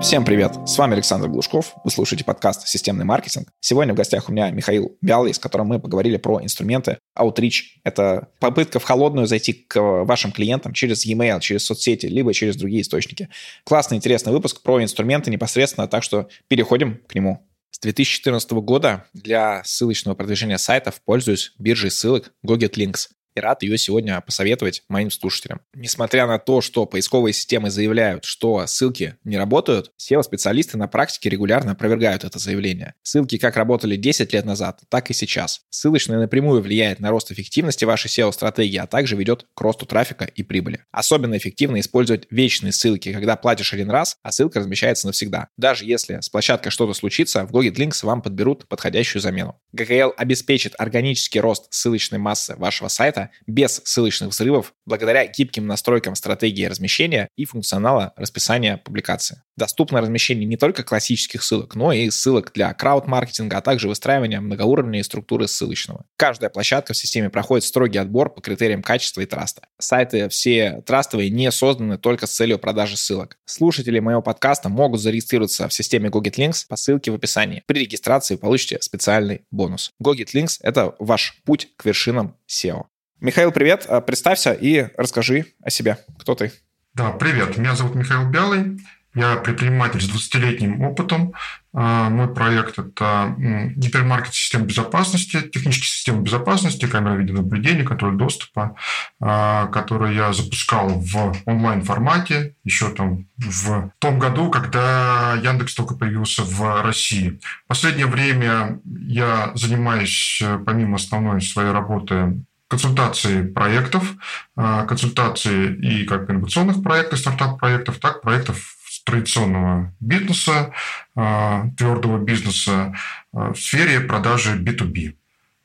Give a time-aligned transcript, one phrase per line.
[0.00, 0.52] Всем привет!
[0.64, 1.74] С вами Александр Глушков.
[1.82, 3.48] Вы слушаете подкаст «Системный маркетинг».
[3.58, 7.62] Сегодня в гостях у меня Михаил Бялый, с которым мы поговорили про инструменты Outreach.
[7.82, 12.82] Это попытка в холодную зайти к вашим клиентам через e-mail, через соцсети, либо через другие
[12.82, 13.28] источники.
[13.64, 17.44] Классный, интересный выпуск про инструменты непосредственно, так что переходим к нему.
[17.72, 23.08] С 2014 года для ссылочного продвижения сайтов пользуюсь биржей ссылок GoGetLinks
[23.38, 25.60] и рад ее сегодня посоветовать моим слушателям.
[25.74, 31.72] Несмотря на то, что поисковые системы заявляют, что ссылки не работают, SEO-специалисты на практике регулярно
[31.72, 32.94] опровергают это заявление.
[33.02, 35.62] Ссылки как работали 10 лет назад, так и сейчас.
[35.70, 40.42] Ссылочная напрямую влияет на рост эффективности вашей SEO-стратегии, а также ведет к росту трафика и
[40.42, 40.84] прибыли.
[40.90, 45.48] Особенно эффективно использовать вечные ссылки, когда платишь один раз, а ссылка размещается навсегда.
[45.56, 49.60] Даже если с площадкой что-то случится, в Google Links вам подберут подходящую замену.
[49.76, 56.64] GKL обеспечит органический рост ссылочной массы вашего сайта без ссылочных взрывов благодаря гибким настройкам стратегии
[56.64, 59.42] размещения и функционала расписания публикации.
[59.56, 65.02] Доступно размещение не только классических ссылок, но и ссылок для крауд-маркетинга, а также выстраивания многоуровневой
[65.02, 66.04] структуры ссылочного.
[66.16, 69.62] Каждая площадка в системе проходит строгий отбор по критериям качества и траста.
[69.80, 73.36] Сайты все трастовые не созданы только с целью продажи ссылок.
[73.46, 77.62] Слушатели моего подкаста могут зарегистрироваться в системе GoGetLinks по ссылке в описании.
[77.66, 79.92] При регистрации получите специальный бонус.
[80.02, 82.84] GoGetLinks— это ваш путь к вершинам SEO.
[83.20, 83.84] Михаил, привет.
[83.88, 85.98] А, представься и расскажи о себе.
[86.20, 86.52] Кто ты?
[86.94, 87.58] Да, привет.
[87.58, 88.78] Меня зовут Михаил Белый.
[89.12, 91.32] Я предприниматель с 20-летним опытом.
[91.72, 93.34] А, мой проект– это
[93.74, 98.76] гипермаркет систем безопасности, технические системы безопасности, камера видеонаблюдения, контроль доступа,
[99.20, 106.44] а, который я запускал в онлайн-формате еще там в том году, когда Яндекс только появился
[106.44, 107.40] в России.
[107.64, 114.14] В последнее время я занимаюсь, помимо основной своей работы, консультации проектов,
[114.54, 120.74] а, консультации и как инновационных проектов, стартап-проектов, так проектов традиционного бизнеса,
[121.16, 122.94] а, твердого бизнеса
[123.32, 125.14] а, в сфере продажи B2B.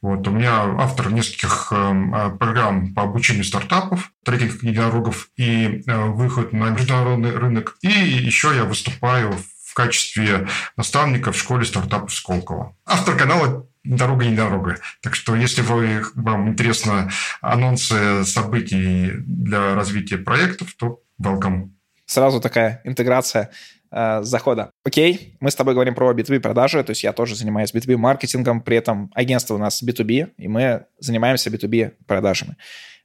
[0.01, 7.31] Вот, у меня автор нескольких программ по обучению стартапов, трекинг единорогов и выход на международный
[7.31, 7.77] рынок.
[7.79, 12.75] И еще я выступаю в качестве наставника в школе стартапов Сколково.
[12.85, 14.77] Автор канала дорога не дорога.
[15.01, 17.09] Так что, если вы, вам интересно
[17.41, 21.69] анонсы событий для развития проектов, то welcome.
[22.05, 23.51] Сразу такая интеграция
[23.91, 24.71] э, захода.
[24.85, 28.61] Окей, мы с тобой говорим про B2B продажи, то есть я тоже занимаюсь B2B маркетингом,
[28.61, 32.57] при этом агентство у нас B2B, и мы занимаемся B2B продажами.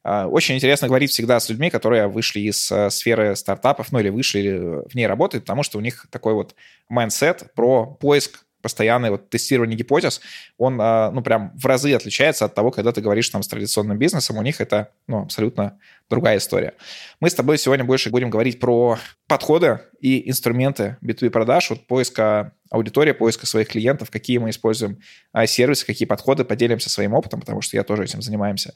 [0.04, 4.08] Э, очень интересно говорить всегда с людьми, которые вышли из э, сферы стартапов, ну или
[4.08, 6.54] вышли в ней работают, потому что у них такой вот
[6.88, 10.20] mindset про поиск постоянное вот тестирование гипотез,
[10.56, 13.98] он, а, ну, прям в разы отличается от того, когда ты говоришь там с традиционным
[13.98, 15.78] бизнесом, у них это, ну, абсолютно
[16.10, 16.74] другая история.
[17.20, 22.52] Мы с тобой сегодня больше будем говорить про подходы и инструменты B2B продаж, вот поиска
[22.70, 24.98] аудитории, поиска своих клиентов, какие мы используем
[25.32, 28.74] а, сервисы, какие подходы, поделимся своим опытом, потому что я тоже этим занимаемся.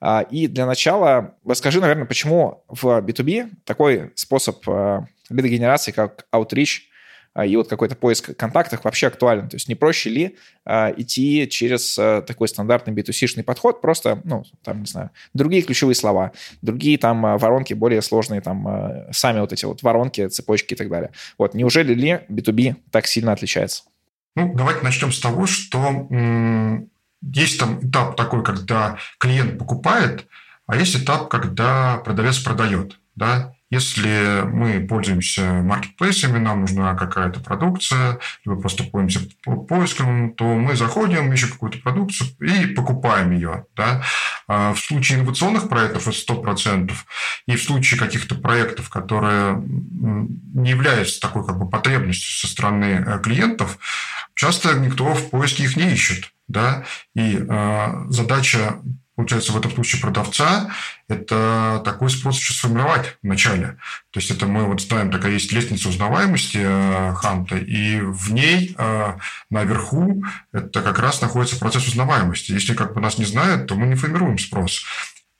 [0.00, 4.64] А, и для начала расскажи, наверное, почему в B2B такой способ
[5.28, 6.82] лидогенерации, как Outreach,
[7.44, 9.48] и вот какой-то поиск контактов вообще актуален.
[9.48, 14.44] То есть не проще ли а, идти через а, такой стандартный B2C-шный подход, просто, ну,
[14.62, 16.32] там, не знаю, другие ключевые слова,
[16.62, 20.76] другие там а, воронки более сложные, там, а, сами вот эти вот воронки, цепочки и
[20.76, 21.10] так далее.
[21.36, 23.82] Вот, неужели ли B2B так сильно отличается?
[24.34, 26.90] Ну, давайте начнем с того, что м-
[27.22, 30.26] есть там этап такой, когда клиент покупает,
[30.66, 38.18] а есть этап, когда продавец продает, да, если мы пользуемся маркетплейсами, нам нужна какая-то продукция,
[38.44, 39.28] либо просто пользуемся
[39.68, 43.66] поиском, то мы заходим, ищем какую-то продукцию и покупаем ее.
[43.74, 44.02] Да?
[44.46, 46.92] А в случае инновационных проектов это 100%,
[47.46, 53.20] и в случае каких-то проектов, которые не являются такой как бы потребностью со стороны э,
[53.20, 53.78] клиентов,
[54.34, 56.32] часто никто в поиске их не ищет.
[56.46, 56.84] Да?
[57.14, 58.76] И э, задача
[59.16, 60.70] получается, в этом случае продавца,
[61.08, 63.78] это такой способ еще сформировать вначале.
[64.10, 68.74] То есть это мы вот знаем, такая есть лестница узнаваемости э, Ханта, и в ней
[68.76, 69.12] э,
[69.50, 72.52] наверху это как раз находится процесс узнаваемости.
[72.52, 74.84] Если как бы нас не знают, то мы не формируем спрос.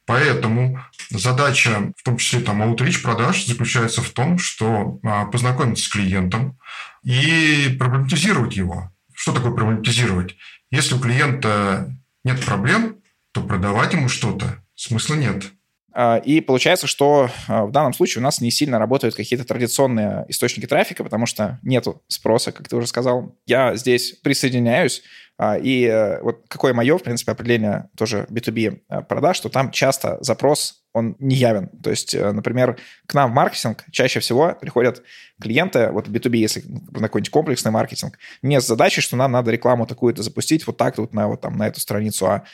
[0.06, 0.80] Поэтому
[1.10, 6.58] задача, в том числе там outreach продаж, заключается в том, что э, познакомиться с клиентом
[7.02, 8.90] и проблематизировать его.
[9.14, 10.36] Что такое проблематизировать?
[10.70, 12.96] Если у клиента нет проблем,
[13.36, 15.44] то продавать ему что-то смысла нет.
[15.92, 20.24] А, и получается, что а, в данном случае у нас не сильно работают какие-то традиционные
[20.28, 23.36] источники трафика, потому что нету спроса, как ты уже сказал.
[23.44, 25.02] Я здесь присоединяюсь.
[25.38, 30.16] А, и э, вот какое мое, в принципе, определение тоже B2B продаж, что там часто
[30.22, 31.68] запрос он не явен.
[31.82, 35.02] То есть, э, например, к нам в маркетинг чаще всего приходят
[35.38, 39.86] клиенты, вот B2B, если на какой-нибудь комплексный маркетинг, не с задачей, что нам надо рекламу
[39.86, 42.44] такую-то запустить вот так вот на, вот, там, на эту страницу, а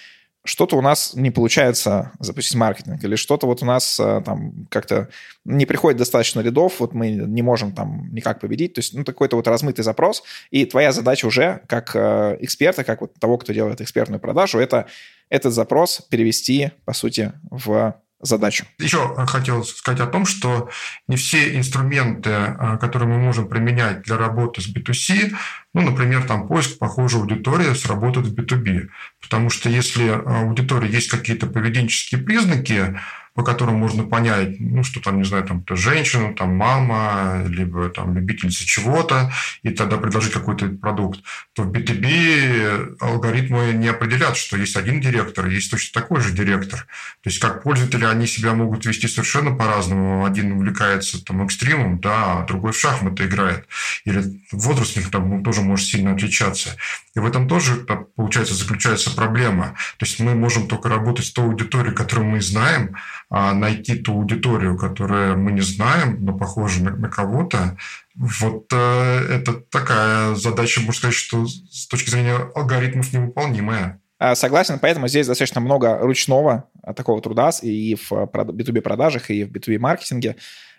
[0.45, 5.09] что-то у нас не получается запустить маркетинг, или что-то вот у нас э, там как-то
[5.45, 9.37] не приходит достаточно рядов, вот мы не можем там никак победить, то есть ну, такой-то
[9.37, 13.81] вот размытый запрос, и твоя задача уже как э, эксперта, как вот того, кто делает
[13.81, 14.87] экспертную продажу, это
[15.29, 18.65] этот запрос перевести, по сути, в задачу.
[18.79, 20.71] Еще хотел сказать о том, что
[21.09, 25.35] не все инструменты, э, которые мы можем применять для работы с B2C,
[25.75, 28.89] ну, например, там поиск похожей аудитории сработает в B2B.
[29.21, 32.99] Потому что если у аудитории есть какие-то поведенческие признаки,
[33.35, 38.15] по которым можно понять, ну, что там, не знаю, там, женщина, там, мама, либо там
[38.15, 39.33] любительница чего-то,
[39.63, 41.21] и тогда предложить какой-то продукт,
[41.55, 46.87] то в B2B алгоритмы не определят, что есть один директор, есть точно такой же директор.
[47.23, 50.25] То есть как пользователи они себя могут вести совершенно по-разному.
[50.25, 53.67] Один увлекается там экстримом, да, а другой в шахматы играет.
[54.05, 56.77] Или возраст у них там тоже может сильно отличаться.
[57.15, 57.87] И в этом тоже,
[58.17, 59.75] получается, заключается проблема.
[59.99, 62.97] То есть мы можем только работать с той аудиторией, которую мы знаем,
[63.33, 67.79] найти ту аудиторию, которую мы не знаем, но похожа на, на кого-то,
[68.15, 74.01] вот э, это такая задача, можно сказать, что с точки зрения алгоритмов невыполнимая.
[74.19, 79.45] А, согласен, поэтому здесь достаточно много ручного а, такого труда и в B2B продажах, и
[79.45, 80.37] в B2B маркетинге.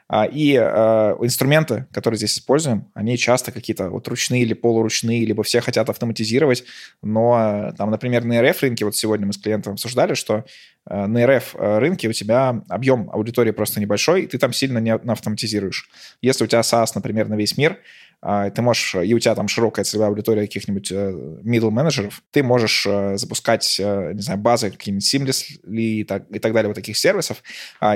[0.09, 5.43] А, и э, инструменты, которые здесь используем, они часто какие-то вот ручные или полуручные, либо
[5.43, 6.65] все хотят автоматизировать,
[7.01, 10.43] но э, там, например, на рынке, вот сегодня мы с клиентом обсуждали, что э,
[10.85, 15.89] на RF рынке у тебя объем аудитории просто небольшой, и ты там сильно не автоматизируешь.
[16.21, 17.79] Если у тебя SaaS, например, на весь мир,
[18.25, 22.87] а, ты можешь, и у тебя там широкая целевая аудитория каких-нибудь middle менеджеров, ты можешь
[23.15, 27.43] запускать, не знаю, базы какие-нибудь Seamless и так, и так далее вот таких сервисов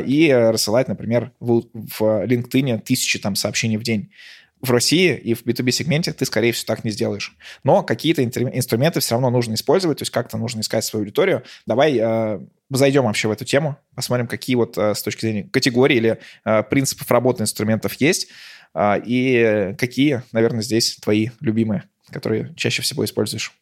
[0.06, 4.12] и рассылать, например, в, в LinkedIn тысячи там сообщений в день.
[4.60, 7.38] В России и в B2B-сегменте ты, скорее всего, так не сделаешь.
[7.63, 11.44] Но какие-то инструменты все равно нужно использовать, то есть как-то нужно искать свою аудиторию.
[11.68, 12.39] Давай э,
[12.69, 16.64] зайдем вообще в эту тему, посмотрим, какие вот э, с точки зрения категории или э,
[16.64, 18.28] принципов работы инструментов есть,
[18.74, 23.54] э, и какие, наверное, здесь твои любимые, которые чаще всего используешь.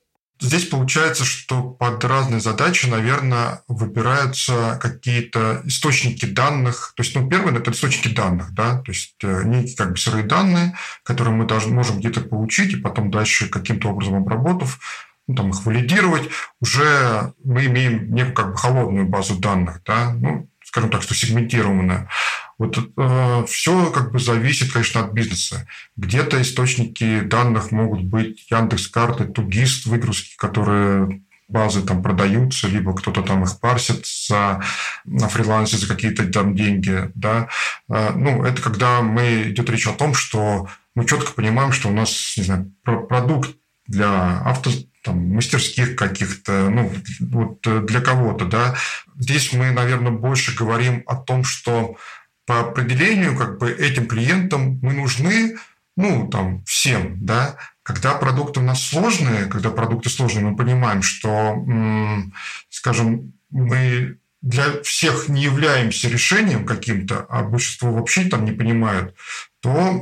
[0.42, 6.92] Здесь получается, что под разные задачи, наверное, выбираются какие-то источники данных.
[6.98, 10.76] То есть, ну, первое– это источники данных, да, то есть некие как бы сырые данные,
[11.04, 14.82] которые мы должны, можем где-то получить, и потом дальше каким-то образом обработав,
[15.28, 16.30] ну, там их валидировать,
[16.62, 22.10] уже мы имеем некую как бы холодную базу данных, да, ну, скажем так, что сегментированная.
[22.58, 25.68] Вот э, все как бы зависит, конечно, от бизнеса.
[25.98, 33.22] Где-то источники данных могут быть Яндекс карты, Тугист, выгрузки, которые базы там продаются, либо кто-то
[33.22, 34.64] там их парсит за,
[35.04, 37.50] на фрилансе за какие-то там деньги, да.
[37.90, 41.94] Э, ну, это когда мы идет речь о том, что мы четко понимаем, что у
[41.94, 43.56] нас, не знаю, продукт
[43.88, 44.72] для авто
[45.04, 48.76] там, мастерских каких-то, ну, вот для кого-то, да.
[49.18, 51.96] Здесь мы, наверное, больше говорим о том, что
[52.46, 55.58] по определению как бы этим клиентам мы нужны,
[55.96, 61.64] ну, там, всем, да, когда продукты у нас сложные, когда продукты сложные, мы понимаем, что,
[62.70, 69.16] скажем, мы для всех не являемся решением каким-то, а большинство вообще там не понимают,
[69.66, 70.02] то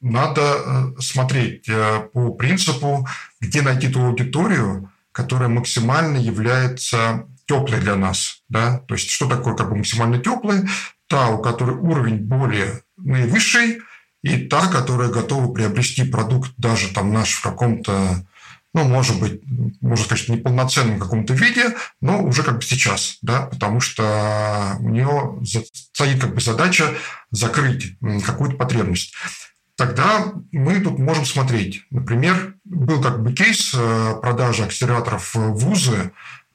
[0.00, 3.06] надо э, смотреть э, по принципу,
[3.40, 8.42] где найти ту аудиторию, которая максимально является теплой для нас.
[8.48, 8.80] Да?
[8.88, 10.68] То есть что такое как бы максимально теплый?
[11.08, 13.80] та, у которой уровень более наивысший,
[14.22, 18.26] и та, которая готова приобрести продукт даже там наш в каком-то,
[18.74, 19.40] ну, может быть,
[19.80, 25.40] можно сказать, неполноценном каком-то виде, но уже как бы сейчас, да, потому что у нее
[25.44, 26.94] стоит как бы задача
[27.30, 29.14] закрыть какую-то потребность.
[29.76, 31.84] Тогда мы тут можем смотреть.
[31.90, 36.10] Например, был как бы кейс э, продажи акселераторов в вузы,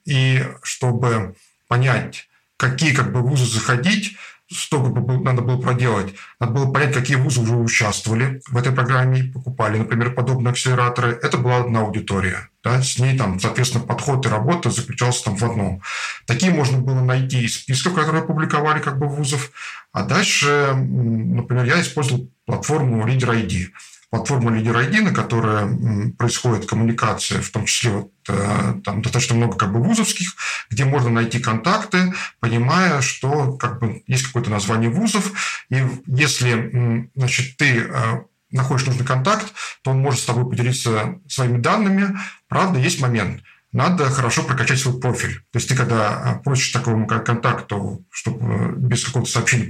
[0.06, 1.36] и чтобы
[1.70, 2.28] понять,
[2.58, 4.18] какие как бы вузы заходить,
[4.54, 6.14] что надо было проделать?
[6.40, 11.20] Надо было понять, какие вузы уже участвовали в этой программе, покупали, например, подобные акселераторы.
[11.22, 12.50] Это была одна аудитория.
[12.64, 15.82] Да, с ней там, соответственно, подход и работа заключался там в одном.
[16.26, 19.52] Такие можно было найти из списков, которые публиковали как бы вузов.
[19.92, 23.68] А дальше, например, я использовал платформу Leader ID
[24.14, 29.58] платформа Лидер ID, на которой происходит коммуникация, в том числе вот, э, там достаточно много
[29.58, 30.36] как бы вузовских,
[30.70, 35.32] где можно найти контакты, понимая, что как бы есть какое-то название вузов,
[35.72, 39.52] и если значит, ты э, находишь нужный контакт,
[39.84, 42.16] то он может с тобой поделиться своими данными.
[42.48, 43.42] Правда, есть момент.
[43.74, 45.40] Надо хорошо прокачать свой профиль.
[45.52, 49.70] То есть ты когда просишь такому контакту, чтобы без какого-то сообщения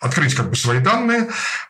[0.00, 1.28] открыть как бы свои данные,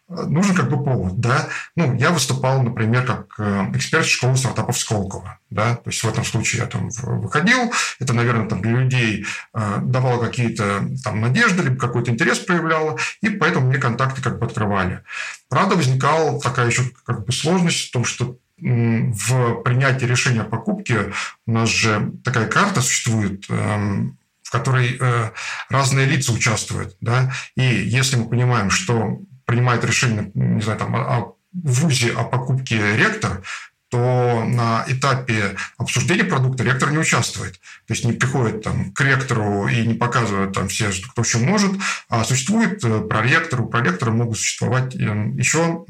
[0.09, 1.49] нужен как бы повод, да.
[1.75, 6.25] Ну, я выступал, например, как э, эксперт школы стартапов Сколково, да, то есть в этом
[6.25, 11.77] случае я там выходил, это, наверное, там для людей э, давало какие-то там надежды, либо
[11.77, 15.03] какой-то интерес проявляло, и поэтому мне контакты как бы открывали.
[15.49, 21.13] Правда, возникала такая еще как бы сложность в том, что в принятии решения о покупке
[21.47, 25.31] у нас же такая карта существует, эм, в которой э,
[25.69, 26.97] разные лица участвуют.
[27.01, 27.33] Да?
[27.57, 33.43] И если мы понимаем, что принимает решение, не знаю, там, о ВУЗе о покупке ректор,
[33.89, 37.55] то на этапе обсуждения продукта ректор не участвует.
[37.87, 41.73] То есть не приходит там, к ректору и не показывает там все, кто что может,
[42.09, 44.99] а существует э, проректор, у проректора могут существовать э,
[45.37, 45.85] еще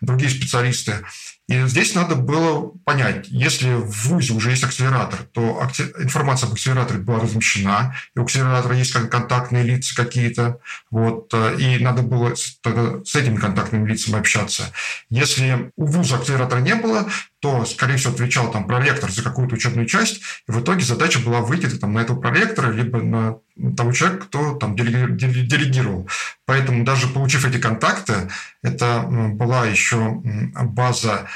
[0.00, 1.04] другие специалисты.
[1.48, 5.66] И здесь надо было понять, если в ВУЗе уже есть акселератор, то
[5.98, 11.82] информация об акселераторе была размещена, и у акселератора есть контактные лица какие-то, вот, э, и
[11.82, 14.64] надо было с, с этими контактными лицами общаться.
[15.08, 17.08] Если у ВУЗа акселератора не было,
[17.40, 21.40] то, скорее всего, отвечал там проректор за какую-то учебную часть, и в итоге задача была
[21.40, 23.38] выйти там, на этого проректора, либо на
[23.76, 26.08] того человека, кто там делегировал.
[26.46, 28.28] Поэтому даже получив эти контакты,
[28.62, 30.20] это была еще
[30.54, 31.28] база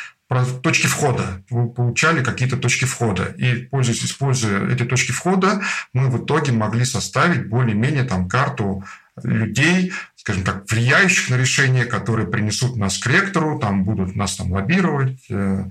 [0.63, 1.43] точки входа.
[1.51, 3.25] Вы получали какие-то точки входа.
[3.37, 5.61] И, пользуясь, используя эти точки входа,
[5.93, 8.83] мы в итоге могли составить более-менее там карту
[9.23, 9.93] людей,
[10.23, 15.19] скажем так, влияющих на решение, которые принесут нас к ректору, там будут нас там лоббировать
[15.29, 15.65] э,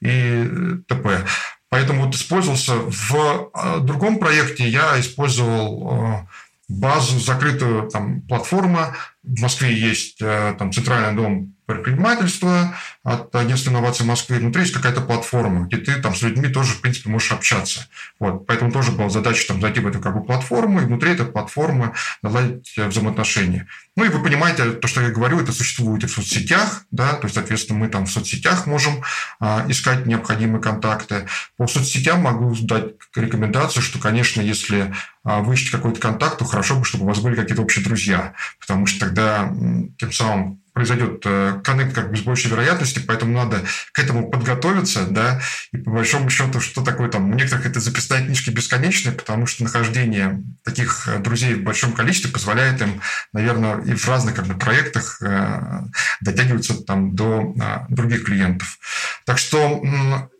[0.00, 0.48] и
[0.88, 1.26] т.п.
[1.68, 6.26] Поэтому вот использовался в э, другом проекте, я использовал э,
[6.70, 8.96] базу, закрытую там платформа.
[9.22, 14.38] В Москве есть там центральный дом предпринимательства от агентства инноваций Москвы.
[14.38, 17.88] Внутри есть какая-то платформа, где ты там с людьми тоже, в принципе, можешь общаться.
[18.18, 18.46] Вот.
[18.46, 21.92] Поэтому тоже была задача там, зайти в эту как бы, платформу и внутри этой платформы
[22.22, 23.68] наладить взаимоотношения.
[23.96, 27.26] Ну и вы понимаете, то, что я говорю, это существует и в соцсетях, да, то
[27.26, 29.02] есть, соответственно, мы там в соцсетях можем
[29.38, 31.26] а, искать необходимые контакты.
[31.58, 34.94] По соцсетям могу дать рекомендацию, что, конечно, если
[35.40, 38.86] вы ищете какой-то контакт, то хорошо бы, чтобы у вас были какие-то общие друзья, потому
[38.86, 39.52] что тогда
[39.98, 45.06] тем самым произойдет э, коннект как бы с большей вероятностью, поэтому надо к этому подготовиться,
[45.06, 45.40] да,
[45.72, 49.64] и по большому счету, что такое там, у некоторых это записные книжки бесконечные, потому что
[49.64, 53.00] нахождение таких э, друзей в большом количестве позволяет им,
[53.32, 55.80] наверное, и в разных как бы, проектах э,
[56.20, 57.54] дотягиваться там до
[57.88, 58.78] других клиентов.
[59.26, 59.82] Так что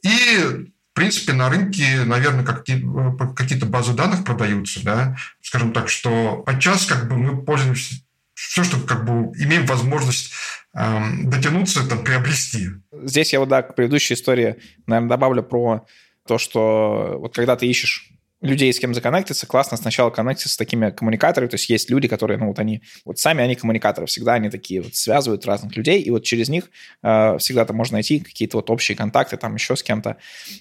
[0.05, 7.09] и принципе, на рынке, наверное, какие-то базы данных продаются, да, скажем так, что подчас как
[7.09, 7.95] бы мы пользуемся
[8.35, 10.33] все, что как бы имеем возможность
[10.75, 12.69] эм, дотянуться, там, приобрести.
[12.93, 15.87] Здесь я вот, да, к предыдущей истории, наверное, добавлю про
[16.27, 20.91] то, что вот когда ты ищешь людей, с кем законнектиться, классно сначала коннектиться с такими
[20.91, 24.49] коммуникаторами, то есть есть люди, которые, ну, вот они, вот сами они коммуникаторы, всегда они
[24.51, 26.71] такие вот связывают разных людей, и вот через них
[27.03, 30.17] э, всегда там можно найти какие-то вот общие контакты, там еще с кем-то,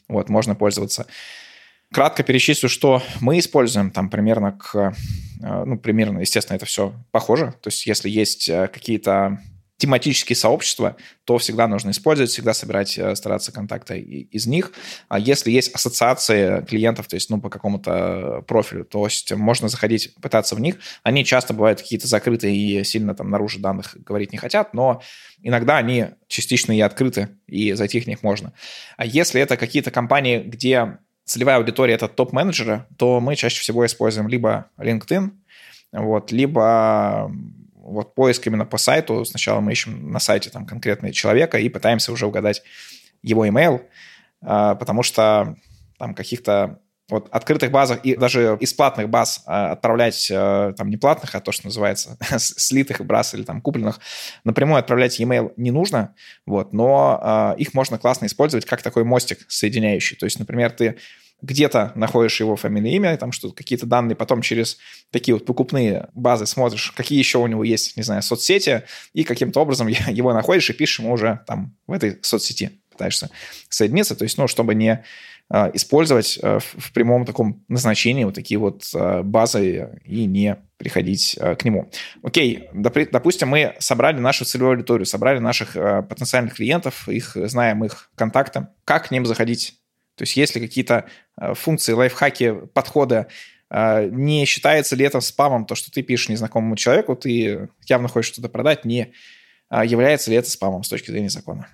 [0.08, 1.08] вот, можно пользоваться.
[1.94, 4.94] Кратко перечислю, что мы используем там примерно к...
[5.42, 7.54] Э, ну, примерно, естественно, это все похоже.
[7.62, 9.40] То есть если есть э, какие-то
[9.78, 14.72] тематические сообщества, то всегда нужно использовать, всегда собирать, э, стараться контакты из них.
[15.08, 20.16] А если есть ассоциации клиентов, то есть ну, по какому-то профилю, то есть можно заходить,
[20.22, 20.78] пытаться в них.
[21.04, 25.02] Они часто бывают какие-то закрытые и сильно там наружу данных говорить не хотят, но
[25.44, 28.54] иногда они частично и открыты, и зайти в них можно.
[28.98, 34.28] А если это какие-то компании, где целевая аудитория это топ-менеджеры, то мы чаще всего используем
[34.28, 35.32] либо LinkedIn,
[35.92, 37.32] вот, либо
[37.88, 39.24] вот поиск именно по сайту.
[39.26, 42.62] Сначала мы ищем на сайте там конкретного человека и пытаемся уже угадать
[43.24, 43.82] его email,
[44.42, 45.56] а, потому что
[45.98, 46.80] там каких-то
[47.10, 51.40] вот открытых базах и даже из платных баз а, отправлять, а, там не платных, а
[51.40, 54.00] то, что называется, слитых баз или там купленных,
[54.44, 56.14] напрямую отправлять e-mail не нужно,
[56.46, 60.18] вот, но их можно классно использовать как такой мостик соединяющий.
[60.18, 60.98] То есть, например, ты
[61.42, 64.78] где-то находишь его фамилию, имя, там что-то, какие-то данные, потом через
[65.12, 69.62] такие вот покупные базы смотришь, какие еще у него есть, не знаю, соцсети, и каким-то
[69.62, 73.30] образом его находишь и пишешь ему уже там в этой соцсети, пытаешься
[73.70, 75.04] соединиться, то есть, ну, чтобы не
[75.50, 81.40] а, использовать а, в прямом таком назначении вот такие вот а, базы и не приходить
[81.40, 81.90] к нему.
[82.22, 88.68] Окей, допустим, мы собрали нашу целевую аудиторию, собрали наших потенциальных клиентов, их знаем их контакты.
[88.86, 89.80] Как к ним заходить?
[90.18, 91.06] То есть есть ли какие-то
[91.54, 93.28] функции, лайфхаки, подхода,
[93.70, 98.50] не считается ли это спамом, то, что ты пишешь незнакомому человеку, ты явно хочешь что-то
[98.50, 99.14] продать, не
[99.72, 101.68] является ли это спамом с точки зрения закона?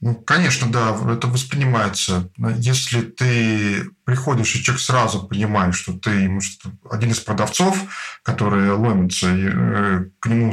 [0.00, 2.30] Ну, конечно, да, это воспринимается.
[2.58, 7.76] Если ты приходишь, и человек сразу понимает, что ты может, один из продавцов,
[8.22, 10.52] который ломится, и э, к нему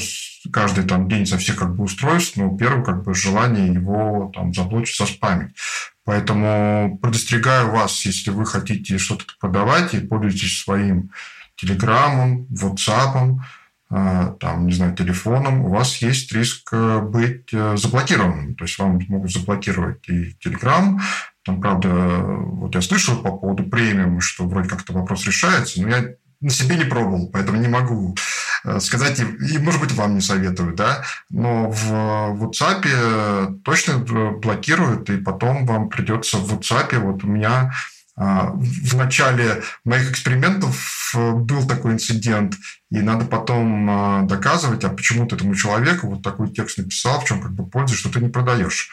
[0.52, 4.52] каждый там, день со всех как бы устройств, ну, первое как бы желание его там
[4.52, 5.56] заблочить, заспамить.
[6.06, 11.12] Поэтому предостерегаю вас, если вы хотите что-то продавать и пользуетесь своим
[11.56, 13.40] телеграммом, WhatsApp,
[13.90, 18.56] а, там, не знаю, телефоном, у вас есть риск э, быть э, заблокированным.
[18.56, 21.00] То есть вам могут заблокировать и Telegram.
[21.44, 26.16] Там, правда, вот я слышал по поводу премиум, что вроде как-то вопрос решается, но я
[26.42, 28.16] на себе не пробовал, поэтому не могу
[28.64, 35.18] э, сказать, и, может быть, вам не советую, да, но в WhatsApp точно блокируют, и
[35.18, 37.72] потом вам придется в WhatsApp, вот у меня
[38.18, 42.56] в начале моих экспериментов э, был такой инцидент,
[42.90, 47.42] и надо потом доказывать, а почему ты этому человеку вот такой текст написал, в чем
[47.42, 48.90] как бы польза, что ты не продаешь.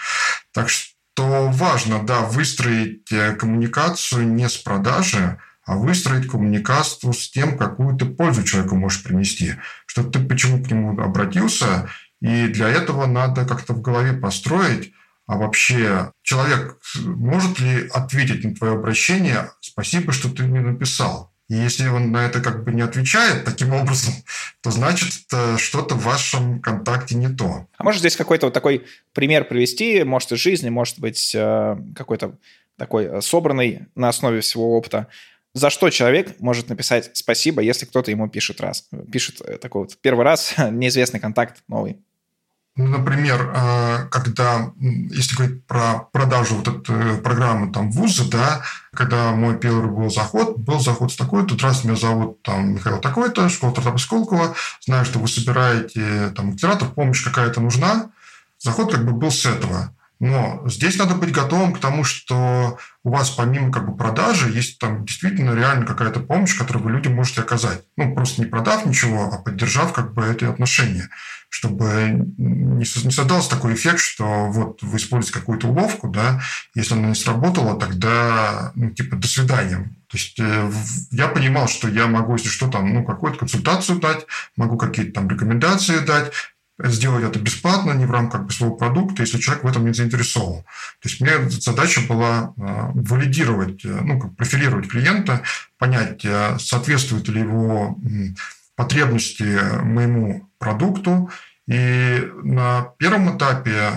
[0.53, 7.57] Так что важно, да, выстроить э, коммуникацию не с продажи, а выстроить коммуникацию с тем,
[7.57, 9.55] какую ты пользу человеку можешь принести,
[9.87, 11.89] что ты почему к нему обратился,
[12.21, 14.93] и для этого надо как-то в голове построить,
[15.27, 21.33] а вообще человек может ли ответить на твое обращение «спасибо, что ты мне написал»?
[21.49, 24.15] И если он на это как бы не отвечает таким образом,
[24.63, 25.13] то значит
[25.59, 27.67] что-то в вашем контакте не то.
[27.77, 32.39] А может здесь какой-то вот такой пример привести, может из жизни, может быть э, какой-то
[32.79, 35.09] такой э, собранный на основе всего опыта,
[35.55, 39.99] за что человек может написать спасибо, если кто-то ему пишет раз, пишет э, такой вот
[40.01, 41.99] первый раз неизвестный контакт новый.
[42.75, 48.63] Ну, например, э, когда, если говорить про продажу вот этой программы там вуза, да,
[48.95, 53.51] когда мой первый был заход, был заход с такой-то, здравствуйте, меня зовут там Михаил такой-то,
[53.51, 58.11] школа стартапа Сколково, знаю, что вы собираете там акселератор, помощь какая-то нужна.
[58.59, 59.95] Заход как бы был с этого.
[60.23, 64.79] Но здесь надо быть готовым к тому, что у вас помимо как бы продажи есть
[64.79, 67.83] там действительно реально какая-то помощь, которую вы людям можете оказать.
[67.97, 71.09] Ну, просто не продав ничего, а поддержав как бы эти отношения,
[71.49, 76.41] чтобы не создался такой эффект, что вот вы используете какую-то уловку, да,
[76.77, 79.91] если она не сработала, тогда, ну, типа, до свидания.
[80.09, 80.71] То есть э,
[81.11, 85.29] я понимал, что я могу, если что, там, ну, какую-то консультацию дать, могу какие-то там
[85.29, 86.33] рекомендации дать,
[86.85, 90.63] сделать это бесплатно, не в рамках своего продукта, если человек в этом не заинтересован.
[90.63, 95.43] То есть мне задача была э, валидировать, э, ну, как профилировать клиента,
[95.79, 97.99] понять, э, соответствует ли его
[98.77, 101.31] потребности моему продукту.
[101.67, 103.93] И на первом этапе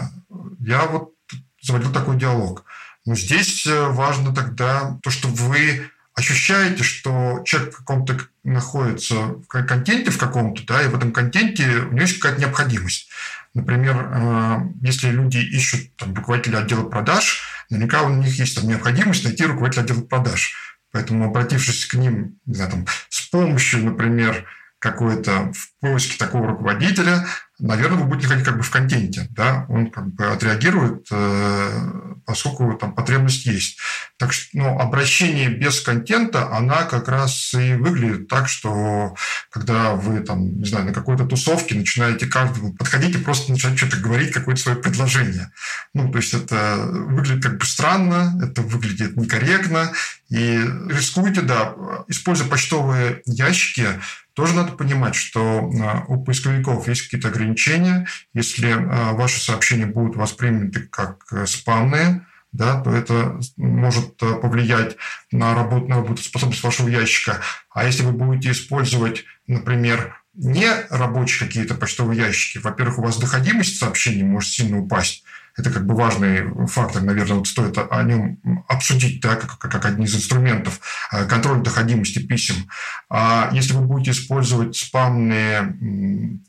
[0.59, 1.13] я вот
[1.61, 2.65] заводил такой диалог.
[3.05, 10.11] Но здесь важно тогда то, что вы ощущаете, что человек в каком-то находится в контенте
[10.11, 13.09] в каком-то, да, и в этом контенте у него есть какая-то необходимость.
[13.53, 19.23] Например, э, если люди ищут там, руководителя отдела продаж, наверняка у них есть там, необходимость
[19.23, 20.53] найти руководителя отдела продаж.
[20.91, 24.45] Поэтому, обратившись к ним не знаю, там, с помощью, например,
[24.79, 27.25] какой-то в поиске такого руководителя,
[27.59, 31.91] наверное, вы будете ходить как бы в контенте, да, он как бы отреагирует, э,
[32.25, 33.79] поскольку там потребность есть.
[34.17, 39.15] Так что, ну, обращение без контента, она как раз и выглядит так, что
[39.49, 43.97] когда вы там, не знаю, на какой-то тусовке начинаете каждому подходить и просто начать что-то
[43.97, 45.51] говорить, какое-то свое предложение.
[45.93, 49.91] Ну, то есть это выглядит как бы странно, это выглядит некорректно,
[50.29, 50.57] и
[50.89, 51.75] рискуете, да,
[52.07, 53.87] используя почтовые ящики,
[54.35, 58.07] тоже надо понимать, что а, у поисковиков есть какие-то ограничения.
[58.33, 64.97] Если а, ваши сообщения будут восприняты как э, спамные, да, то это может э, повлиять
[65.31, 67.39] на, работу, на работоспособность вашего ящика.
[67.69, 73.77] А если вы будете использовать, например, не рабочие какие-то почтовые ящики, во-первых, у вас доходимость
[73.77, 75.23] сообщений может сильно упасть,
[75.57, 80.03] это как бы важный фактор, наверное, вот стоит о нем обсудить, да, как, как один
[80.03, 82.67] из инструментов э, контроля доходимости писем.
[83.09, 85.77] А если вы будете использовать спамные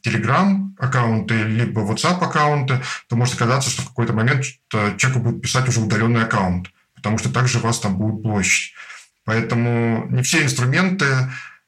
[0.03, 6.25] Telegram-аккаунты либо WhatsApp-аккаунты, то может оказаться, что в какой-то момент человеку будет писать уже удаленный
[6.25, 8.75] аккаунт, потому что также вас там будет площадь.
[9.25, 11.07] Поэтому не все инструменты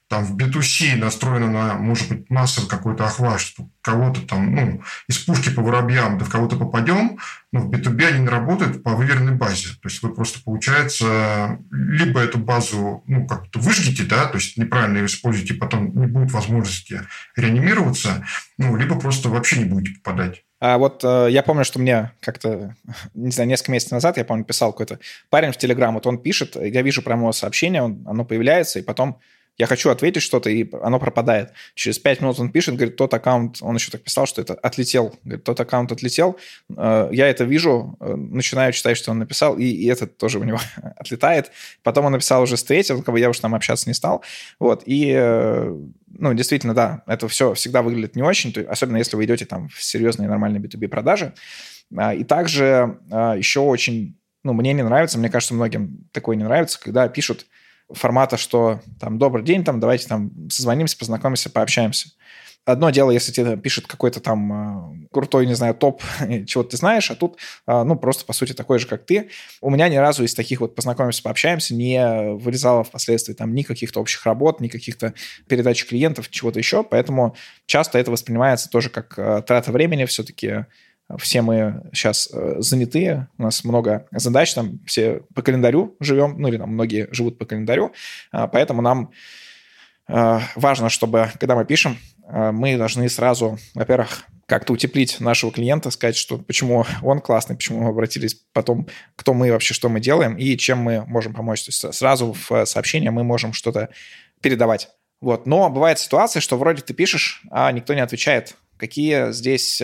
[0.09, 5.19] там в B2C настроено на, может быть, массовый какой-то охват, что кого-то там, ну, из
[5.19, 7.19] пушки по воробьям, да в кого-то попадем,
[7.53, 9.69] но в B2B они не работают по выверенной базе.
[9.83, 14.99] То есть вы просто, получается, либо эту базу, ну, как-то выжгите, да, то есть неправильно
[14.99, 17.03] ее используете, потом не будет возможности
[17.37, 20.43] реанимироваться, ну, либо просто вообще не будете попадать.
[20.61, 22.75] А вот э, я помню, что мне как-то,
[23.15, 24.99] не знаю, несколько месяцев назад, я помню, писал какой-то
[25.31, 28.83] парень в Телеграм, вот он пишет, я вижу прямо его сообщение, он, оно появляется, и
[28.83, 29.21] потом
[29.59, 31.53] я хочу ответить что-то, и оно пропадает.
[31.75, 35.19] Через 5 минут он пишет, говорит, тот аккаунт, он еще так писал, что это отлетел.
[35.25, 36.39] Говорит, тот аккаунт отлетел.
[36.77, 40.45] Э, я это вижу, э, начинаю читать, что он написал, и, и этот тоже у
[40.45, 40.61] него
[40.97, 41.51] отлетает.
[41.83, 44.23] Потом он написал уже с третьего, как бы я уже там общаться не стал.
[44.61, 49.25] Вот, и э, ну, действительно, да, это все всегда выглядит не очень, особенно если вы
[49.25, 51.35] идете там в серьезные нормальные B2B продажи.
[51.97, 56.79] А, и также еще очень, ну, мне не нравится, мне кажется, многим такое не нравится,
[56.81, 57.47] когда пишут
[57.93, 62.11] формата, что там «добрый день, там давайте там созвонимся, познакомимся, пообщаемся».
[62.69, 66.03] Одно дело, если тебе пишет какой-то там э, крутой, не знаю, топ,
[66.47, 69.31] чего ты знаешь, а тут, э, ну, просто, по сути, такой же, как ты.
[69.63, 74.01] У меня ни разу из таких вот познакомимся, пообщаемся не вырезало впоследствии там ни каких-то
[74.01, 75.15] общих работ, ни каких-то
[75.47, 80.67] передач клиентов, чего-то еще, поэтому часто это воспринимается тоже как э, трата времени, все-таки
[81.17, 86.49] все мы сейчас э, занятые, у нас много задач, там все по календарю живем, ну
[86.49, 87.93] или там многие живут по календарю,
[88.31, 89.11] а, поэтому нам
[90.07, 91.97] э, важно, чтобы, когда мы пишем,
[92.29, 97.81] э, мы должны сразу, во-первых, как-то утеплить нашего клиента, сказать, что почему он классный, почему
[97.81, 101.63] мы обратились потом, кто мы вообще, что мы делаем и чем мы можем помочь.
[101.65, 103.91] То есть сразу в сообщение мы можем что-то
[104.41, 104.89] передавать.
[105.21, 105.47] Вот.
[105.47, 108.57] Но бывает ситуация, что вроде ты пишешь, а никто не отвечает.
[108.79, 109.83] Какие здесь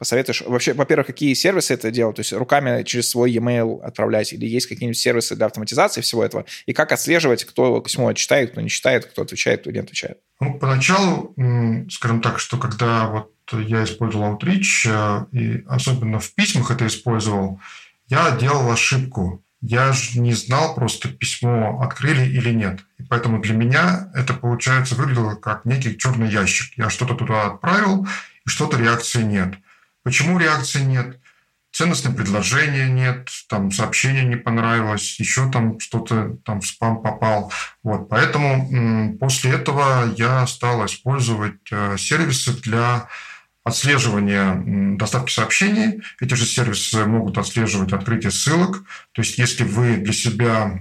[0.00, 0.42] посоветуешь?
[0.46, 2.16] Вообще, во-первых, какие сервисы это делают?
[2.16, 4.32] То есть руками через свой e-mail отправлять?
[4.32, 6.46] Или есть какие-нибудь сервисы для автоматизации всего этого?
[6.64, 10.18] И как отслеживать, кто письмо читает, кто не читает, кто отвечает, кто не отвечает?
[10.40, 11.34] Ну, поначалу,
[11.90, 17.60] скажем так, что когда вот я использовал Outreach, э, и особенно в письмах это использовал,
[18.08, 19.44] я делал ошибку.
[19.60, 22.80] Я же не знал просто, письмо открыли или нет.
[22.98, 26.78] И поэтому для меня это, получается, выглядело как некий черный ящик.
[26.78, 28.06] Я что-то туда отправил,
[28.46, 29.56] и что-то реакции нет.
[30.02, 31.18] Почему реакции нет?
[31.72, 37.52] Ценностное предложение нет, там сообщение не понравилось, еще там что-то там в спам попал.
[37.84, 43.08] Вот, поэтому после этого я стал использовать э, сервисы для
[43.62, 46.02] отслеживания доставки сообщений.
[46.20, 48.82] Эти же сервисы могут отслеживать открытие ссылок.
[49.12, 50.80] То есть если вы для себя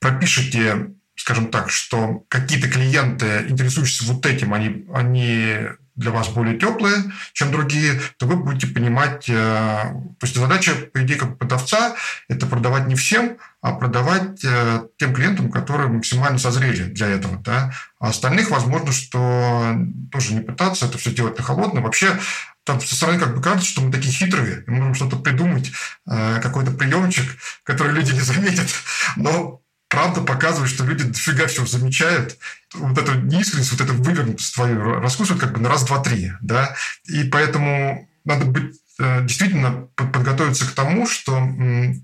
[0.00, 7.04] пропишете, скажем так, что какие-то клиенты, интересующиеся вот этим, они, они для вас более теплые,
[7.32, 11.94] чем другие, то вы будете понимать, э, то есть задача, по идее, как продавца,
[12.28, 17.38] это продавать не всем, а продавать э, тем клиентам, которые максимально созрели для этого.
[17.38, 17.72] Да?
[17.98, 19.76] А остальных, возможно, что
[20.10, 21.80] тоже не пытаться это все делать на холодно.
[21.80, 22.18] Вообще,
[22.64, 25.70] там со стороны как бы кажется, что мы такие хитрые, мы можем что-то придумать,
[26.06, 27.24] э, какой-то приемчик,
[27.62, 28.68] который люди не заметят.
[29.16, 29.60] Но
[29.94, 32.36] правда показывает, что люди дофига всего замечают.
[32.74, 36.32] Вот эту неискренность, вот это вывернутость твою раскусывают как бы на раз, два, три.
[36.40, 36.74] Да?
[37.04, 41.48] И поэтому надо быть э, действительно подготовиться к тому, что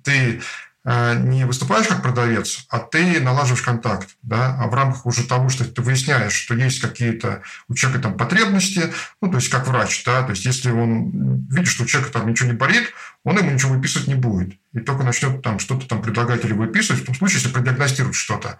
[0.04, 0.40] ты
[0.82, 5.50] Э, не выступаешь как продавец, а ты налаживаешь контакт, да, а в рамках уже того,
[5.50, 10.02] что ты выясняешь, что есть какие-то у человека там потребности, ну, то есть как врач,
[10.06, 13.50] да, то есть если он видит, что у человека там ничего не болит, он ему
[13.50, 14.54] ничего выписывать не будет.
[14.72, 18.58] И только начнет там что-то там предлагать или выписывать, в том случае, если продиагностирует что-то.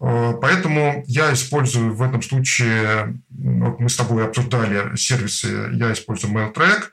[0.00, 6.32] Э, поэтому я использую в этом случае, вот мы с тобой обсуждали сервисы, я использую
[6.34, 6.84] MailTrack,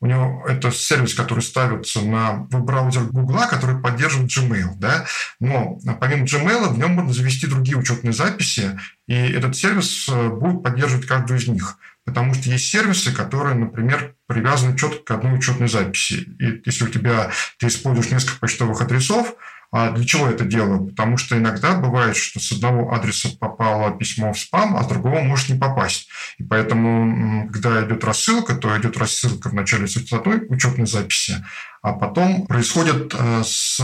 [0.00, 4.74] у него это сервис, который ставится на веб-браузер Google, который поддерживает Gmail.
[4.76, 5.06] Да?
[5.40, 10.62] Но помимо Gmail в нем можно завести другие учетные записи, и этот сервис э, будет
[10.62, 11.78] поддерживать каждую из них.
[12.06, 16.26] Потому что есть сервисы, которые, например, привязаны четко к одной учетной записи.
[16.38, 19.34] И если у тебя ты используешь несколько почтовых адресов,
[19.72, 20.86] а для чего это делаю?
[20.86, 25.20] Потому что иногда бывает, что с одного адреса попало письмо в спам, а с другого
[25.20, 26.08] может не попасть.
[26.38, 31.44] И поэтому, когда идет рассылка, то идет рассылка вначале с одной учетной записи,
[31.82, 33.80] а потом происходит э, с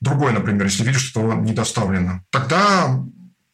[0.00, 2.22] другой, например, если видишь, что не доставлено.
[2.30, 3.02] Тогда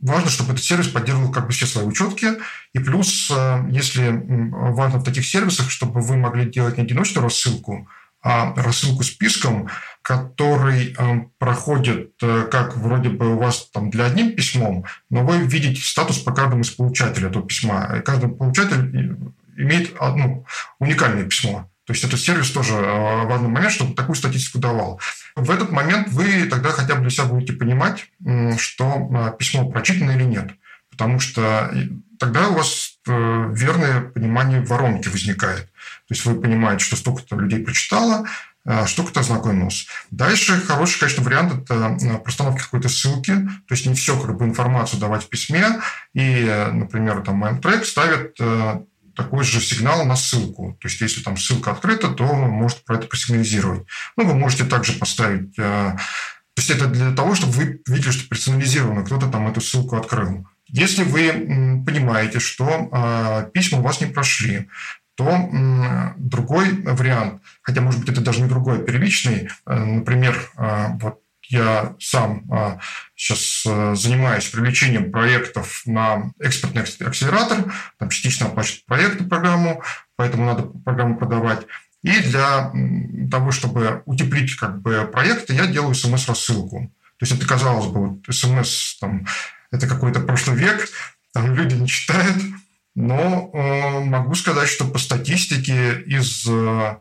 [0.00, 2.28] важно, чтобы этот сервис поддерживал как бы все свои учетки.
[2.72, 4.08] И плюс, э, если
[4.50, 7.88] важно в таких сервисах, чтобы вы могли делать не одиночную рассылку,
[8.20, 9.68] а рассылку списком,
[10.02, 15.38] который э, проходит э, как вроде бы у вас там для одним письмом, но вы
[15.38, 17.96] видите статус по каждому из получателей этого письма.
[17.96, 20.44] И каждый получатель имеет одно
[20.78, 21.70] уникальное письмо.
[21.88, 25.00] То есть этот сервис тоже э, важный момент, чтобы такую статистику давал.
[25.34, 28.04] В этот момент вы тогда хотя бы для себя будете понимать,
[28.58, 30.50] что письмо прочитано или нет.
[30.90, 31.72] Потому что
[32.18, 35.64] тогда у вас верное понимание воронки возникает.
[35.70, 38.26] То есть вы понимаете, что столько-то людей прочитало,
[38.84, 39.86] штука-то ознакомилась.
[40.10, 45.00] Дальше хороший, конечно, вариант– это простановка какой-то ссылки, то есть не все как бы информацию
[45.00, 45.80] давать в письме,
[46.12, 48.36] и, например, там MindTrack ставит
[49.18, 50.78] такой же сигнал на ссылку.
[50.80, 53.86] То есть, если там ссылка открыта, то может про это просигнализировать.
[54.16, 55.98] Ну, вы можете также поставить То
[56.56, 60.46] есть это для того, чтобы вы видели, что персонализировано, кто-то там эту ссылку открыл.
[60.68, 64.68] Если вы понимаете, что э, письма у вас не прошли,
[65.18, 70.38] то э, другой вариант, хотя, может быть, это даже не другой, а первичный, э, например,
[70.56, 72.80] э, вот я сам
[73.14, 79.82] сейчас а, занимаюсь привлечением проектов на экспортный акселератор, там частично оплачивают проекты программу,
[80.16, 81.66] поэтому надо программу продавать.
[82.02, 82.72] И для
[83.30, 86.92] того, чтобы утеплить как бы, проекты, я делаю смс-рассылку.
[87.18, 89.26] То есть это, казалось бы, вот, смс, там,
[89.72, 90.88] это какой-то прошлый век,
[91.32, 92.36] там люди не читают,
[92.94, 96.96] но э, могу сказать, что по статистике из э,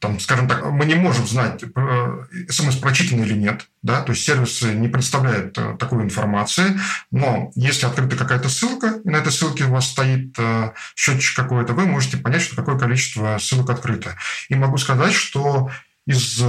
[0.00, 4.24] там, скажем так, мы не можем знать, э, смс прочитан или нет, да, то есть
[4.24, 9.64] сервисы не представляют э, такой информации, но если открыта какая-то ссылка, и на этой ссылке
[9.64, 14.16] у вас стоит э, счетчик какой-то, вы можете понять, что какое количество ссылок открыто.
[14.48, 15.70] И могу сказать, что
[16.06, 16.42] из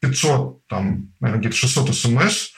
[0.00, 2.50] 500, там, наверное, где-то 600 смс,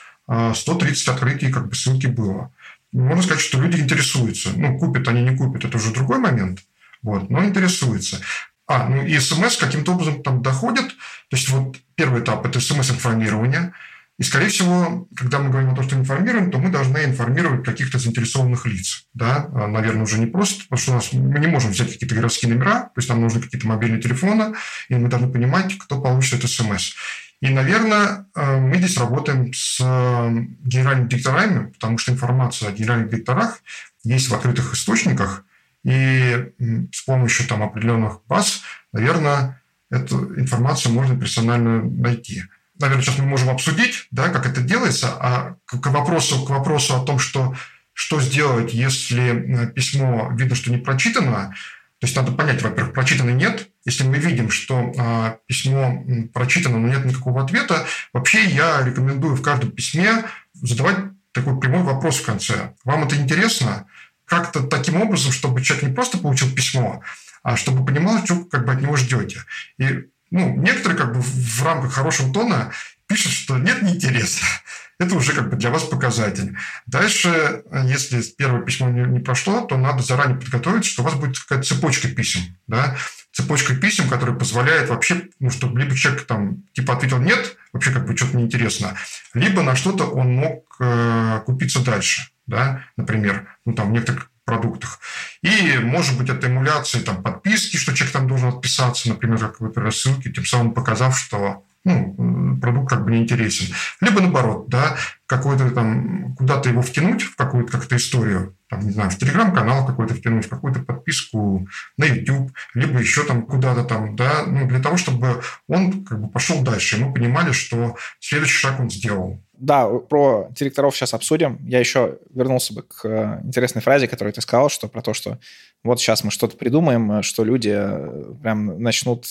[0.54, 2.52] 130 открытий как бы ссылки было.
[2.92, 4.50] Можно сказать, что люди интересуются.
[4.56, 6.60] Ну, купят они, не купят, это уже другой момент.
[7.02, 8.20] Вот, но интересуются.
[8.66, 10.88] А, ну и смс каким-то образом там доходит.
[11.28, 13.72] То есть вот первый этап– это смс-информирование.
[14.16, 17.98] И, скорее всего, когда мы говорим о том, что информируем, то мы должны информировать каких-то
[17.98, 19.06] заинтересованных лиц.
[19.12, 19.48] Да?
[19.52, 22.54] А, наверное, уже не просто, потому что у нас мы не можем взять какие-то городские
[22.54, 24.54] номера, то есть нам нужны какие-то мобильные телефоны,
[24.88, 26.92] и мы должны понимать, кто получит смс.
[27.40, 30.30] И, наверное, э, мы здесь работаем с э,
[30.62, 33.58] генеральными директорами, потому что информация о генеральных директорах
[34.04, 35.44] есть в открытых источниках–
[35.84, 36.52] и
[36.92, 42.44] с помощью там, определенных баз, наверное, эту информацию можно персонально найти.
[42.80, 47.04] Наверное, сейчас мы можем обсудить, да, как это делается, а к вопросу, к вопросу о
[47.04, 47.54] том, что,
[47.92, 51.54] что сделать, если письмо видно, что не прочитано,
[52.00, 53.68] то есть надо понять, во-первых, прочитано нет.
[53.86, 59.42] Если мы видим, что а, письмо прочитано, но нет никакого ответа, вообще я рекомендую в
[59.42, 60.96] каждом письме задавать
[61.32, 62.74] такой прямой вопрос в конце.
[62.84, 63.86] Вам это интересно?
[64.34, 67.02] Как-то таким образом, чтобы человек не просто получил письмо,
[67.42, 69.40] а чтобы понимал, что как бы от него ждете.
[69.78, 72.72] И ну, некоторые как бы в рамках хорошего тона
[73.06, 74.46] пишут, что нет, неинтересно.
[74.98, 76.56] Это уже как бы для вас показатель.
[76.86, 81.38] Дальше, если первое письмо не, не прошло, то надо заранее подготовиться, что у вас будет
[81.38, 82.56] какая-то цепочка писем.
[82.66, 82.96] Да?
[83.32, 88.06] Цепочка писем, которая позволяет вообще, ну, чтобы либо человек там типа ответил «нет», вообще как
[88.06, 88.96] бы что-то неинтересно,
[89.34, 95.00] либо на что-то он мог э, купиться дальше да, например, ну, там, в некоторых продуктах.
[95.42, 100.32] И, может быть, это эмуляция там, подписки, что человек там должен отписаться, например, какой-то рассылки,
[100.32, 103.74] тем самым показав, что ну, продукт как бы не интересен.
[104.00, 109.10] Либо наоборот, да, какой-то там, куда-то его втянуть в какую-то как-то историю, там, не знаю,
[109.10, 114.44] в телеграм-канал какой-то втянуть, в какую-то подписку на YouTube, либо еще там куда-то там, да,
[114.46, 118.90] ну, для того, чтобы он как бы пошел дальше, мы понимали, что следующий шаг он
[118.90, 119.42] сделал.
[119.56, 121.58] Да, про директоров сейчас обсудим.
[121.64, 125.38] Я еще вернулся бы к э, интересной фразе, которую ты сказал, что про то, что
[125.84, 129.26] вот сейчас мы что-то придумаем, э, что люди э, прям начнут,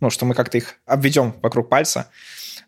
[0.00, 2.08] ну, что мы как-то их обведем вокруг пальца.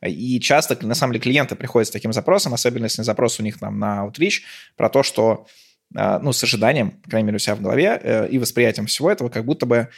[0.00, 3.58] И часто, на самом деле, клиенты приходят с таким запросом, особенно если запрос у них
[3.58, 4.40] там на Outreach,
[4.76, 5.46] про то, что,
[5.90, 9.46] ну, с ожиданием, по крайней мере, у себя в голове и восприятием всего этого, как
[9.46, 9.88] будто бы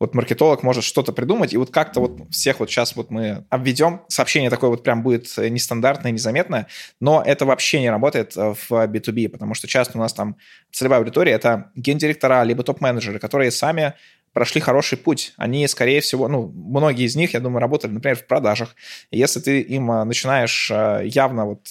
[0.00, 4.00] вот маркетолог может что-то придумать, и вот как-то вот всех вот сейчас вот мы обведем,
[4.08, 6.66] сообщение такое вот прям будет нестандартное, незаметное,
[7.00, 10.36] но это вообще не работает э, в B2B, потому что часто у нас там
[10.72, 13.94] целевая аудитория— это гендиректора, либо топ-менеджеры, которые сами
[14.32, 15.34] прошли хороший путь.
[15.36, 18.74] Они, скорее всего, ну, многие из них, я думаю, работали, например, в продажах.
[19.10, 21.68] И если ты им э, начинаешь э, явно вот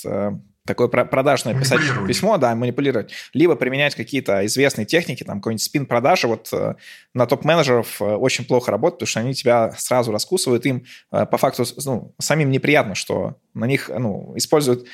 [0.66, 6.50] такое продажное писать письмо, да, манипулировать, либо применять какие-то известные техники, там, какой-нибудь спин-продажи, вот
[6.54, 6.76] э,
[7.14, 11.38] на топ-менеджеров э, очень плохо работает, потому что они тебя сразу раскусывают, им э, по
[11.38, 14.88] факту, ну, самим неприятно, что на них, ну, используют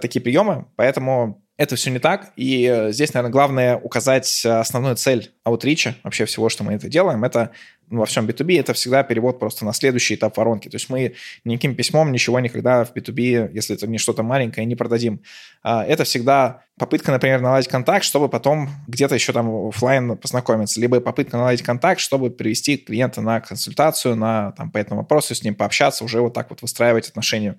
[0.00, 2.32] такие приемы, поэтому это все не так.
[2.36, 7.50] И здесь, наверное, главное указать основную цель аутрича, вообще всего, что мы это делаем, это
[7.90, 10.68] во всем B2B это всегда перевод просто на следующий этап воронки.
[10.68, 14.76] То есть мы никаким письмом ничего никогда в B2B, если это не что-то маленькое, не
[14.76, 15.20] продадим.
[15.62, 21.00] А, это всегда попытка, например, наладить контакт, чтобы потом где-то еще там офлайн познакомиться, либо
[21.00, 25.54] попытка наладить контакт, чтобы привести клиента на консультацию, на там, по этому вопросу с ним
[25.54, 27.56] пообщаться, уже вот так вот выстраивать отношения.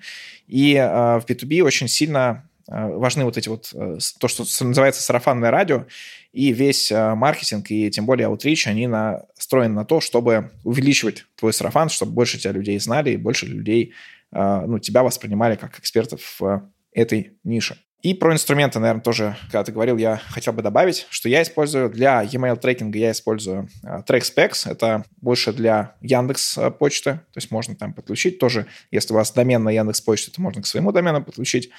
[0.48, 5.52] И а, в B2B очень сильно важны вот эти вот, э, то, что называется сарафанное
[5.52, 5.86] радио,
[6.34, 11.54] и весь а, маркетинг, и тем более Outreach, они настроены на то, чтобы увеличивать твой
[11.54, 13.94] сарафан, чтобы больше тебя людей знали, и больше людей,
[14.32, 17.78] ну, тебя воспринимали как экспертов в этой нише.
[18.04, 21.90] И про инструменты, наверное, тоже, когда ты говорил, я хотел бы добавить, что я использую
[21.90, 24.70] для e-mail трекинга, я использую TrackSpecs.
[24.70, 28.68] Это больше для Яндекс почты, то есть можно там подключить тоже.
[28.92, 31.72] Если у вас домен на Яндекс почте, то можно к своему домену подключить.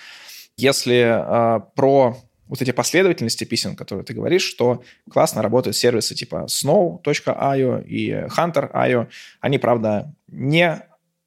[0.59, 2.17] Если uh, про
[2.49, 9.09] вот эти последовательности писем, которые ты говоришь, что классно работают сервисы типа snow.io и hunter.io.
[9.41, 10.83] Они, правда, не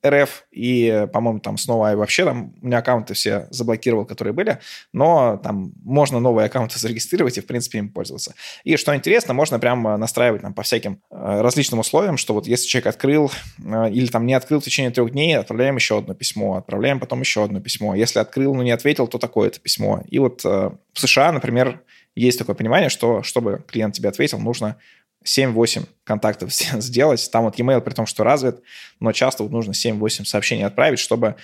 [0.06, 4.60] РФ, и, по-моему, там снова и вообще там у меня аккаунты все заблокировал, которые были,
[4.94, 8.34] но там можно новые аккаунты зарегистрировать и, в принципе, им пользоваться.
[8.64, 12.68] И, что интересно, можно прямо настраивать там по всяким э, различным условиям, что вот если
[12.68, 13.32] человек открыл
[13.64, 17.20] э, или там не открыл в течение трех дней, отправляем еще одно письмо, отправляем потом
[17.22, 17.96] еще одно письмо.
[17.96, 20.02] Если открыл, но не ответил, то такое-то письмо.
[20.10, 21.82] И вот э, в США, например,
[22.16, 24.78] есть такое понимание, что чтобы клиент тебе ответил, нужно
[25.26, 27.30] 7-8 контактов сделать.
[27.32, 28.62] Там вот e-mail при том, что развит,
[29.00, 31.36] но часто вот нужно 7-8 сообщений отправить, чтобы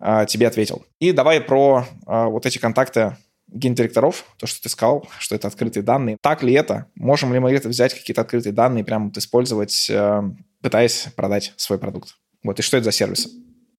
[0.00, 0.84] э, тебе ответил.
[1.00, 3.16] И давай про э, вот эти контакты
[3.48, 6.16] гендиректоров, то, что ты сказал, что это открытые данные.
[6.20, 6.86] Так ли это?
[6.96, 10.22] Можем ли мы это взять, какие-то открытые данные, прямо вот использовать, э,
[10.62, 12.16] пытаясь продать свой продукт?
[12.42, 13.28] Вот, и что это за сервисы?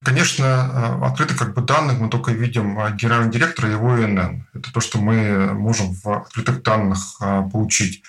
[0.04, 4.48] Конечно, открытых как бы данных мы только видим генерального директора и его ИНН.
[4.54, 7.00] Это то, что мы можем в открытых данных
[7.52, 8.04] получить.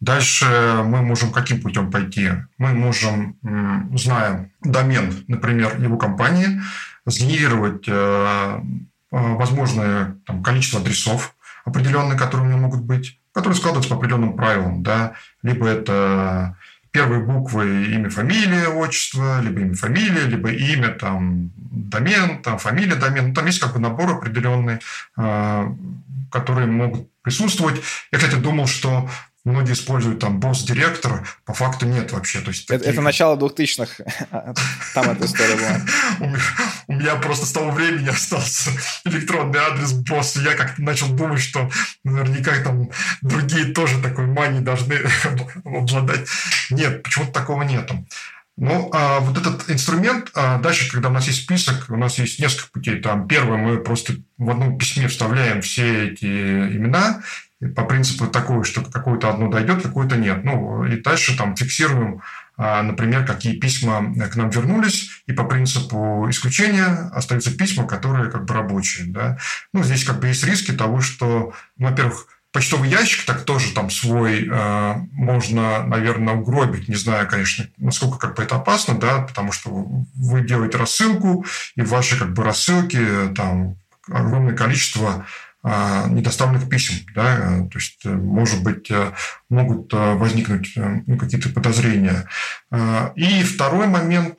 [0.00, 0.46] Дальше
[0.84, 2.30] мы можем каким путем пойти?
[2.56, 3.36] Мы можем,
[3.94, 6.60] знаем домен, например, его компании,
[7.10, 8.60] сгенерировать э, э,
[9.10, 11.34] возможное там, количество адресов
[11.64, 14.82] определенные, которые у него могут быть, которые складываются по определенным правилам.
[14.82, 15.14] Да?
[15.42, 16.56] Либо это
[16.90, 23.28] первые буквы имя, фамилия, отчество, либо имя, фамилия, либо имя, там, домен, там, фамилия, домен.
[23.28, 24.78] Ну, там есть как бы набор определенный,
[25.16, 25.74] э,
[26.30, 27.80] которые могут присутствовать.
[28.10, 29.08] Я, кстати, думал, что
[29.44, 32.40] многие используют там босс-директор, по факту нет вообще.
[32.40, 32.92] То есть, это, такие...
[32.92, 34.04] это начало 2000-х,
[34.94, 35.80] там эта история была.
[36.88, 38.70] У меня просто с того времени остался
[39.04, 41.70] электронный адрес босса, я как-то начал думать, что
[42.04, 42.90] наверняка там
[43.22, 45.00] другие тоже такой мании должны
[45.64, 46.28] обладать.
[46.70, 48.06] Нет, почему-то такого нету.
[48.60, 52.40] Ну, а вот этот инструмент, а дальше, когда у нас есть список, у нас есть
[52.40, 53.00] несколько путей.
[53.00, 57.22] Там первое, мы просто в одном письме вставляем все эти имена,
[57.76, 60.44] по принципу такого, что какое-то одно дойдет, какое-то нет.
[60.44, 62.20] Ну, и дальше там фиксируем,
[62.56, 68.44] а, например, какие письма к нам вернулись, и по принципу исключения остаются письма, которые как
[68.44, 69.06] бы рабочие.
[69.06, 69.38] Да?
[69.72, 74.48] Ну, здесь как бы есть риски того, что, во-первых, почтовый ящик так тоже там свой
[74.48, 76.88] э, можно, наверное, угробить.
[76.88, 81.44] Не знаю, конечно, насколько как бы это опасно, да, потому что вы делаете рассылку,
[81.76, 83.76] и в вашей как бы рассылке там
[84.10, 85.26] огромное количество
[85.60, 87.04] а, недоставленных писем.
[87.14, 87.66] Да?
[87.70, 89.12] То есть, э, может быть, э,
[89.50, 92.28] могут э, возникнуть ну, какие-то подозрения.
[93.16, 94.38] И второй момент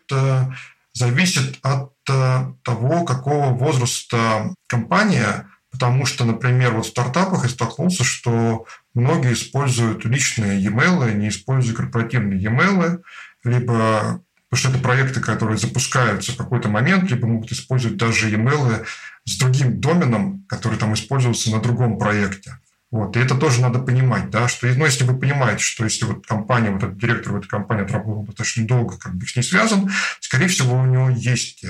[0.93, 8.65] зависит от того, какого возраста компания, потому что, например, вот в стартапах я столкнулся, что
[8.93, 13.01] многие используют личные e-mail, не используют корпоративные e-mail,
[13.43, 18.84] либо потому что это проекты, которые запускаются в какой-то момент, либо могут использовать даже e-mail
[19.25, 22.58] с другим доменом, который там использовался на другом проекте.
[22.91, 23.15] Вот.
[23.15, 26.71] И это тоже надо понимать, да, что ну, если вы понимаете, что если вот компания,
[26.71, 30.47] вот этот директор в этой компании отработал достаточно долго, как бы с ней связан, скорее
[30.47, 31.63] всего, у него есть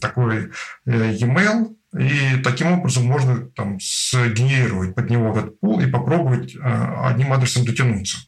[0.00, 0.52] такой
[0.86, 6.58] э, e-mail, и таким образом можно там сгенерировать под него этот пул и попробовать э,
[6.60, 8.18] одним адресом дотянуться.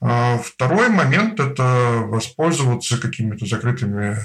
[0.00, 4.16] А второй момент– это воспользоваться какими-то закрытыми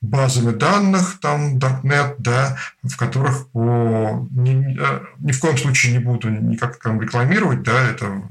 [0.00, 4.78] базами данных, там, Darknet, да, в которых по, ни,
[5.20, 8.22] ни в коем случае не буду никак там рекламировать, да, это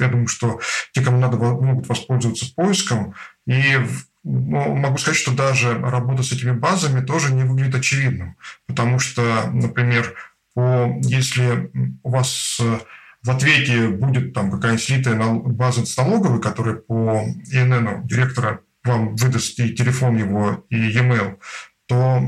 [0.00, 0.60] я думаю, что
[0.92, 3.14] те, кому надо, могут воспользоваться поиском.
[3.46, 3.78] И
[4.24, 8.36] ну, могу сказать, что даже работа с этими базами тоже не выглядит очевидным.
[8.66, 10.14] Потому что, например,
[10.54, 11.70] по, если
[12.02, 12.60] у вас
[13.22, 19.58] в ответе будет там какая-нибудь слитая база с налоговой, которая по ИНН директора вам выдаст
[19.60, 21.38] и телефон его, и e-mail,
[21.86, 22.20] то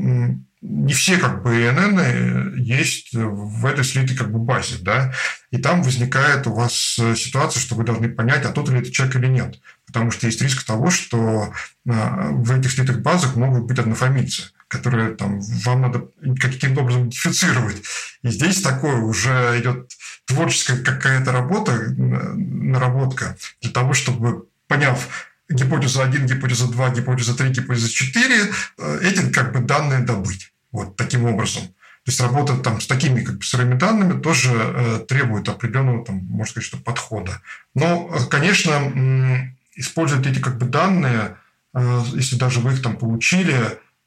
[0.67, 5.13] не все как бы ИНН есть в этой слитой как бы базе, да,
[5.51, 8.91] и там возникает у вас э, ситуация, что вы должны понять, а тот ли это
[8.91, 11.53] человек или нет, потому что есть риск того, что
[11.87, 11.91] э,
[12.31, 16.09] в этих слитых базах могут быть однофамильцы, которые там вам надо
[16.41, 17.83] каким-то образом идентифицировать.
[18.23, 19.93] И здесь такое уже идет
[20.25, 25.09] творческая какая-то работа, наработка для того, чтобы, поняв,
[25.51, 30.54] гипотеза 1, гипотеза 2, гипотеза 3, гипотеза 4, э, эти как бы данные добыть.
[30.75, 31.63] Вот таким образом.
[31.63, 36.17] То есть работа там с такими как бы сырыми данными тоже э, требует определенного, там,
[36.17, 37.41] можно сказать, что подхода.
[37.75, 41.37] Но, э, конечно, использовать эти как бы данные,
[41.75, 43.57] э, если даже вы их там получили,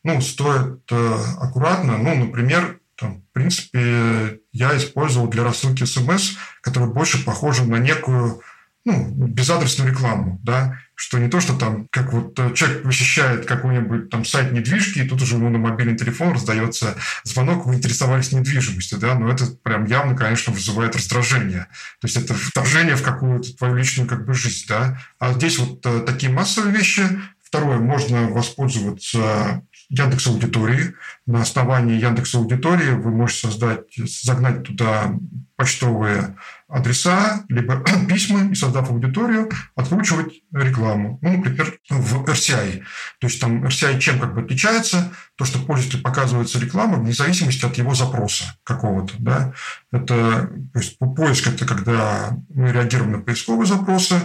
[0.04, 1.98] ну, стоит э, аккуратно.
[1.98, 8.42] Ну, например, Там, в принципе, я использовал для рассылки смс, которая больше похожа на некую
[8.88, 14.10] ну, безадресную рекламу, да, что не то, что там, как вот э, человек посещает какой-нибудь
[14.10, 18.98] там сайт недвижки, и тут уже ему на мобильный телефон раздается звонок, вы интересовались недвижимостью,
[18.98, 21.68] да, но это прям явно, конечно, вызывает раздражение.
[22.00, 25.02] То есть это вторжение в какую-то твою личную как бы жизнь, да.
[25.20, 27.04] А здесь вот э, такие массовые вещи.
[27.44, 30.94] Второе, можно воспользоваться Яндекс Аудитории.
[31.26, 35.14] На основании Яндекс Аудитории вы можете создать, загнать туда
[35.56, 36.36] почтовые
[36.68, 41.18] адреса, либо письма, и создав аудиторию, откручивать рекламу.
[41.22, 42.84] Ну, например, в RCI.
[43.20, 45.12] То есть там RCI чем как бы отличается?
[45.36, 49.14] То, что пользователю показывается реклама вне зависимости от его запроса какого-то.
[49.20, 49.54] Да?
[49.92, 54.16] Это, то есть поиск– это когда мы реагируем на поисковые запросы,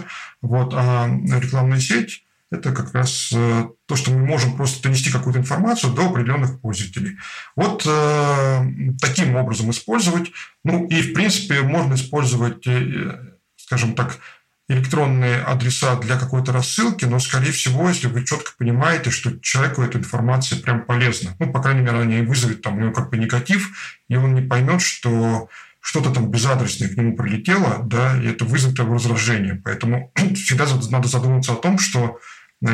[0.41, 5.39] вот, а рекламная сеть это как раз э, то, что мы можем просто донести какую-то
[5.39, 7.17] информацию до определенных пользователей.
[7.55, 8.65] Вот э,
[9.01, 10.31] таким образом использовать.
[10.63, 13.17] Ну и, в принципе, можно использовать, э,
[13.55, 14.19] скажем так,
[14.69, 19.97] электронные адреса для какой-то рассылки, но, скорее всего, если вы четко понимаете, что человеку эта
[19.97, 23.17] информация прям полезна, ну, по крайней мере, она не вызовет там у него как бы
[23.17, 25.49] негатив, и он не поймет, что
[25.81, 29.55] что-то там безадресное к нему прилетело, да, и это вызовет его раздражение.
[29.55, 32.19] Поэтому всегда надо задуматься о том, что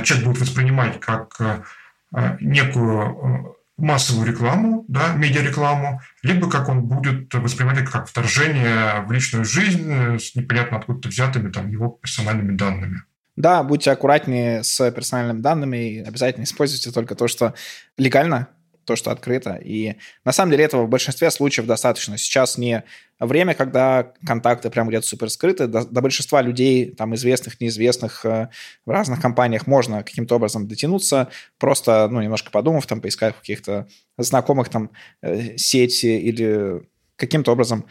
[0.04, 1.62] человек будет воспринимать как э,
[2.16, 9.12] э, некую э, массовую рекламу, да, медиарекламу, либо как он будет воспринимать как вторжение в
[9.12, 13.04] личную жизнь с непонятно откуда-то взятыми там, его персональными данными.
[13.36, 17.54] Да, будьте аккуратнее с персональными данными и обязательно используйте только то, что
[17.98, 18.50] легально,
[18.90, 19.54] то, что открыто.
[19.64, 22.18] И на самом деле этого в большинстве случаев достаточно.
[22.18, 22.84] Сейчас не
[23.20, 25.68] время, когда контакты прям где-то супер скрыты.
[25.68, 28.50] До, до большинства людей, там, известных, неизвестных э,
[28.86, 31.30] в разных компаниях можно каким-то образом дотянуться,
[31.60, 33.88] просто, ну, немножко подумав, там, поискать каких-то
[34.18, 34.90] знакомых там
[35.22, 36.82] э, сети или
[37.16, 37.86] каким-то образом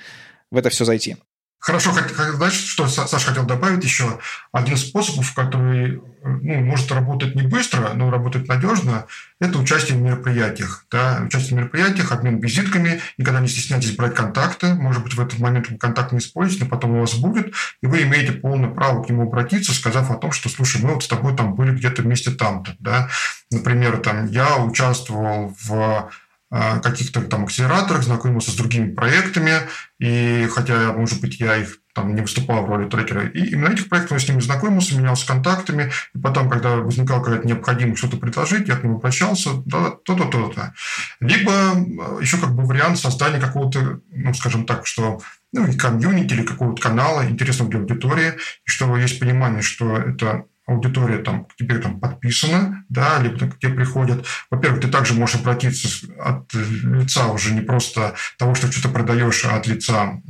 [0.50, 1.16] в это все зайти.
[1.60, 4.20] Хорошо, знаешь, что Саша хотел добавить еще?
[4.52, 9.06] Один из способов, который ну, может работать не быстро, но работать надежно,
[9.40, 10.86] это участие в мероприятиях.
[10.88, 11.20] Да?
[11.24, 14.74] Участие в мероприятиях, обмен визитками, никогда не стесняйтесь брать контакты.
[14.74, 17.52] Может быть, в этот момент вы контакт не используете, но потом у вас будет,
[17.82, 21.02] и вы имеете полное право к нему обратиться, сказав о том, что, слушай, мы вот
[21.02, 22.76] с тобой там были где-то вместе там-то.
[22.78, 23.08] Да?
[23.50, 26.08] Например, там, я участвовал в
[26.50, 29.52] каких-то там акселераторах, знакомился с другими проектами,
[29.98, 33.88] и хотя, может быть, я их там не выступал в роли трекера, и именно этих
[33.88, 38.68] проектов я с ними знакомился, менялся контактами, и потом, когда возникала какая-то необходимость что-то предложить,
[38.68, 40.74] я к ним обращался, да, то-то, то-то.
[41.20, 45.20] Либо а, еще как бы вариант создания какого-то, ну, скажем так, что
[45.52, 48.34] ну, и комьюнити или какого-то канала интересного для аудитории,
[48.64, 53.58] и что есть понимание, что это аудитория там, к тебе там подписана, да, либо к
[53.58, 54.24] тебе приходят.
[54.50, 55.88] Во-первых, ты также можешь обратиться
[56.20, 60.20] от лица уже не просто того, что что-то продаешь, а от лица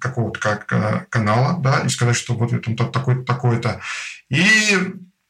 [0.00, 3.80] какого-то как канала, да, и сказать, что вот там такой-то, такой-то.
[4.28, 4.76] И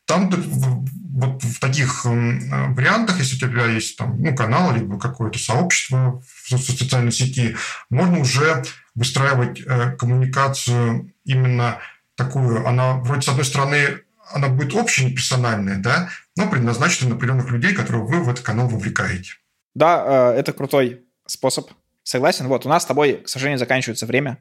[0.07, 6.23] там вот в таких вариантах, если у тебя есть там, ну, канал, либо какое-то сообщество
[6.49, 7.57] в социальной сети,
[7.91, 11.79] можно уже выстраивать э, коммуникацию именно
[12.17, 17.51] такую, она вроде с одной стороны она будет общая, персональная, да, но предназначена на определенных
[17.51, 19.35] людей, которые вы в этот канал вовлекаете.
[19.75, 21.71] Да, э, это крутой способ.
[22.03, 22.49] Согласен.
[22.49, 24.39] Вот, у нас с тобой, к сожалению, заканчивается время.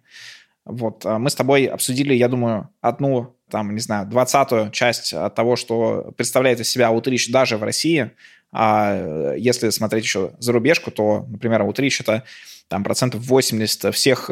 [0.66, 5.36] Вот, э, мы с тобой обсудили, я думаю, одну, там, не знаю, двадцатую часть от
[5.36, 8.12] того, что представляет из себя Outreach даже в России.
[8.52, 12.24] А э, если смотреть еще за рубежку, то, например, Outreach– это
[12.68, 14.30] там процентов 80 всех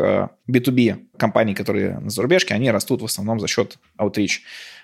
[0.47, 4.39] B2B компаний, которые на зарубежке, они растут в основном за счет Outreach.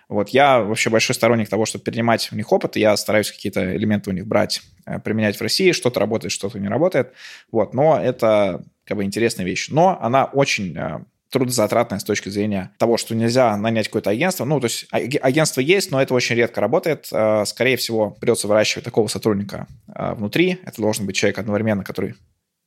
[0.10, 3.76] Вот я вообще большой сторонник того, чтобы перенимать у них опыт, и я стараюсь какие-то
[3.76, 7.12] элементы у них брать, э, применять в России, что-то работает, что-то не работает.
[7.52, 9.68] Вот, но это как бы интересная вещь.
[9.70, 11.00] Но она очень э,
[11.30, 14.46] трудозатратная с точки зрения того, что нельзя нанять какое-то агентство.
[14.46, 17.10] Ну, то есть агентство есть, но это очень редко работает.
[17.12, 20.60] Э, скорее всего, придется выращивать такого сотрудника внутри.
[20.64, 22.16] Это должен быть человек одновременно, который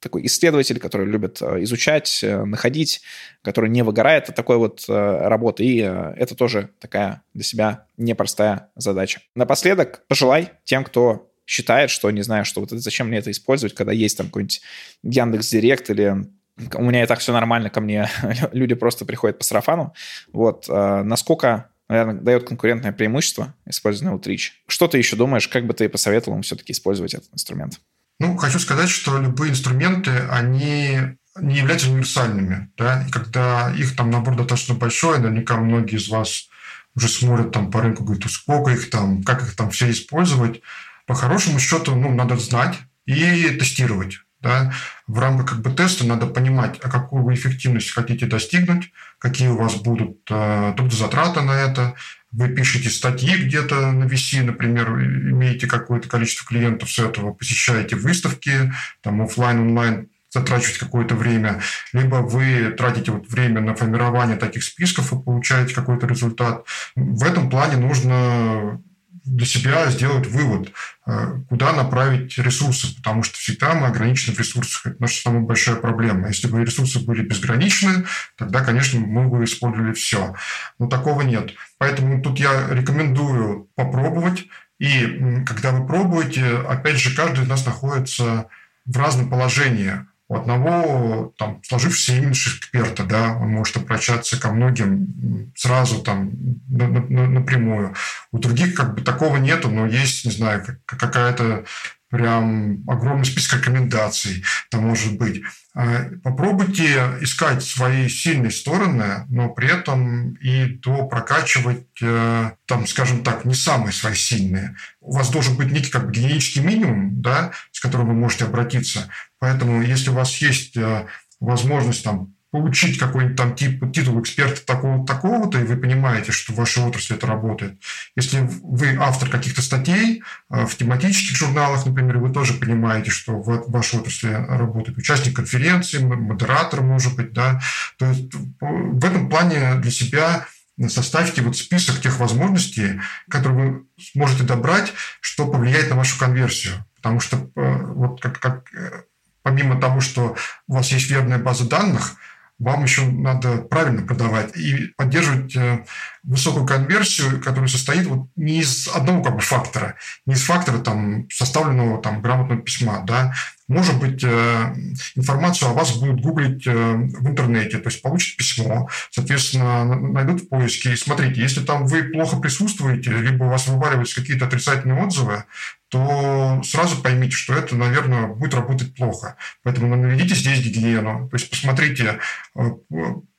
[0.00, 3.02] такой исследователь, который любит э, изучать, э, находить,
[3.42, 5.64] который не выгорает от такой вот э, работы.
[5.64, 9.20] И это тоже такая для себя непростая задача.
[9.34, 13.74] Напоследок, пожелай тем, кто считает, что, не знаю, что вот это, зачем мне это использовать,
[13.74, 14.62] когда есть там какой-нибудь
[15.02, 16.26] Яндекс Директ или
[16.74, 18.08] у меня и так все нормально, ко мне
[18.52, 19.94] люди просто приходят по сарафану.
[20.32, 24.50] Вот, насколько наверное, дает конкурентное преимущество использования Outreach.
[24.68, 27.80] Что ты еще думаешь, как бы ты посоветовал им все-таки использовать этот инструмент?
[28.20, 32.70] Ну, хочу сказать, что любые инструменты, они не являются универсальными.
[32.76, 33.02] Да?
[33.08, 36.48] И когда их там набор достаточно большой, наверняка многие из вас
[36.94, 40.60] уже смотрят там по рынку, говорят, сколько их там, как их там все использовать.
[41.06, 44.18] По хорошему счету, ну, надо знать и тестировать.
[44.40, 44.72] Да?
[45.06, 49.56] В рамках как бы, теста надо понимать, а какую вы эффективность хотите достигнуть, какие у
[49.56, 51.94] вас будут э, трудозатраты на это.
[52.32, 58.72] Вы пишете статьи где-то на VC, например, имеете какое-то количество клиентов с этого, посещаете выставки,
[59.02, 61.60] там офлайн, онлайн, затрачивать какое-то время,
[61.92, 66.64] либо вы тратите вот время на формирование таких списков и получаете какой-то результат.
[66.94, 68.80] В этом плане нужно
[69.24, 70.72] для себя сделать вывод,
[71.06, 74.86] э, куда направить ресурсы, потому что всегда мы ограничены в ресурсах.
[74.86, 76.28] Это наша самая большая проблема.
[76.28, 78.04] Если бы ресурсы были безграничны,
[78.36, 80.34] тогда, конечно, мы бы использовали все.
[80.78, 81.52] Но такого нет.
[81.78, 84.46] Поэтому тут я рекомендую попробовать.
[84.78, 88.48] И когда вы пробуете, опять же, каждый из нас находится
[88.86, 90.06] в разном положении.
[90.30, 96.30] У одного там, сложившийся имидж эксперта, да, он может обращаться ко многим сразу там
[96.68, 97.96] на, на, напрямую.
[98.30, 101.64] У других как бы такого нету, но есть, не знаю, какая-то
[102.10, 105.42] прям огромный список рекомендаций там может быть.
[105.74, 113.22] А, попробуйте искать свои сильные стороны, но при этом и то прокачивать, э, там, скажем
[113.22, 114.76] так, не самые свои сильные.
[115.00, 119.08] У вас должен быть некий как бы генерический минимум, да, с которым вы можете обратиться.
[119.38, 121.06] Поэтому если у вас есть э,
[121.38, 126.56] возможность там получить какой-нибудь там тип, титул эксперта такого-то, такого-то, и вы понимаете, что в
[126.56, 127.80] вашей отрасли это работает.
[128.16, 133.70] Если вы автор каких-то статей э, в тематических журналах, например, вы тоже понимаете, что в
[133.70, 137.60] вашей отрасли работает участник конференции, модератор, может быть, да,
[137.98, 140.46] то есть в этом плане для себя
[140.88, 146.84] составьте вот список тех возможностей, которые вы сможете добрать, что повлияет на вашу конверсию.
[146.96, 149.02] Потому что э, вот как, как э,
[149.42, 150.36] помимо того, что
[150.66, 152.16] у вас есть верная база данных–
[152.60, 155.84] вам еще надо правильно продавать и поддерживать э,
[156.22, 159.96] высокую конверсию, которая состоит вот не из одного как бы фактора,
[160.26, 163.02] не из фактора там, составленного там, грамотного письма.
[163.06, 163.32] Да.
[163.66, 164.74] Может быть, э,
[165.16, 170.48] информацию о вас будут гуглить э, в интернете, то есть получат письмо, соответственно, найдут в
[170.48, 170.92] поиске.
[170.92, 175.44] И смотрите, если там вы плохо присутствуете, либо у вас вываливаются какие-то отрицательные отзывы,
[175.90, 179.36] то сразу поймите, что это, наверное, будет работать плохо.
[179.64, 181.28] Поэтому наведите здесь гигиену.
[181.28, 182.20] То есть посмотрите,
[182.54, 182.60] э,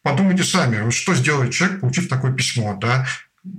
[0.04, 2.78] подумайте сами, что сделает человек, получив такое письмо.
[2.80, 3.08] Да?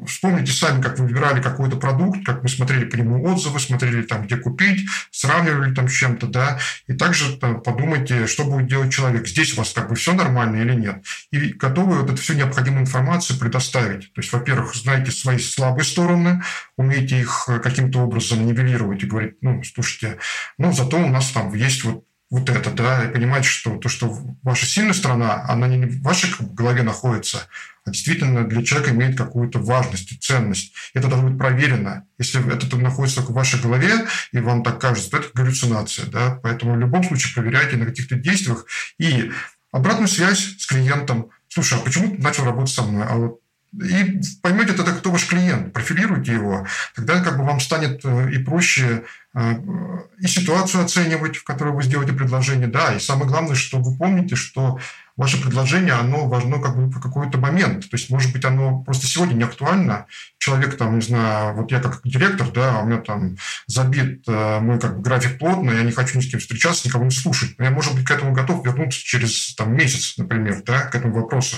[0.06, 4.26] Вспомните сами, как вы выбирали какой-то продукт, как вы смотрели по нему отзывы, смотрели там,
[4.26, 9.26] где купить, сравнивали там с чем-то, да, и также там, подумайте, что будет делать человек.
[9.26, 11.04] Здесь у вас как бы все нормально или нет.
[11.32, 14.12] И готовы вот эту всю необходимую информацию предоставить.
[14.12, 16.44] То есть, во-первых, знаете свои слабые стороны,
[16.76, 20.18] умеете их каким-то образом нивелировать и говорить, ну, слушайте,
[20.58, 24.08] ну, зато у нас там есть вот вот это, да, и понимать, что то, что
[24.42, 27.46] ваша сильная сторона, она не в вашей голове находится,
[27.84, 30.72] а действительно для человека имеет какую-то важность и ценность.
[30.94, 32.06] Это должно быть проверено.
[32.16, 36.06] Если это находится только в вашей голове, и вам так кажется, то это галлюцинация.
[36.06, 36.40] Да?
[36.42, 38.64] Поэтому в любом случае проверяйте на каких-то действиях.
[38.98, 39.30] И
[39.70, 41.28] обратную связь с клиентом.
[41.48, 43.04] Слушай, а почему ты начал работать со мной?
[43.06, 43.41] А вот
[43.72, 48.38] и поймете тогда, кто ваш клиент, профилируйте его, тогда как бы вам станет э, и
[48.38, 49.04] проще
[49.34, 49.54] э,
[50.18, 54.36] и ситуацию оценивать, в которой вы сделаете предложение, да, и самое главное, что вы помните,
[54.36, 54.78] что
[55.16, 57.90] ваше предложение, оно важно как бы в какой-то момент.
[57.90, 60.06] То есть, может быть, оно просто сегодня не актуально.
[60.38, 63.36] Человек там, не знаю, вот я как директор, да, у меня там
[63.66, 67.04] забит э, мой как бы график плотный, я не хочу ни с кем встречаться, никого
[67.04, 67.58] не слушать.
[67.58, 71.14] Но я, может быть, к этому готов вернуться через там месяц, например, да, к этому
[71.14, 71.56] вопросу.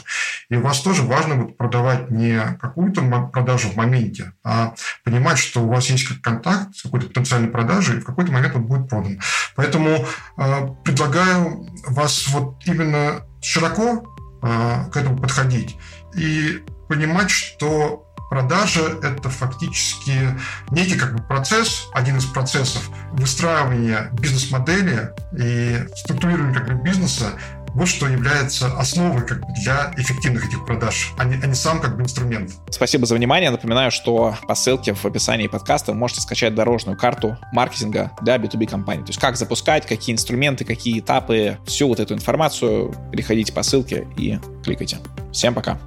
[0.50, 3.02] И у вас тоже важно вот продавать не какую-то
[3.32, 4.74] продажу в моменте, а
[5.05, 8.66] понимать, что у вас есть контакт с какой-то потенциальной продажей, и в какой-то момент он
[8.66, 9.20] будет продан.
[9.55, 14.05] Поэтому э, предлагаю вас вот именно широко
[14.42, 15.76] э, к этому подходить
[16.16, 20.38] и понимать, что продажа– это фактически
[20.70, 27.32] некий как бы процесс, один из процессов выстраивания бизнес-модели и структурирования как бы бизнеса
[27.75, 31.81] вот что является основой как бы, для эффективных этих продаж, а не, а не сам
[31.81, 32.53] как бы инструмент.
[32.70, 33.51] Спасибо за внимание.
[33.51, 38.66] Напоминаю, что по ссылке в описании подкаста вы можете скачать дорожную карту маркетинга для B2B
[38.66, 39.03] компаний.
[39.03, 42.95] То есть как запускать, какие инструменты, какие этапы, всю вот эту информацию.
[43.11, 44.99] Переходите по ссылке и кликайте.
[45.33, 45.79] Всем пока.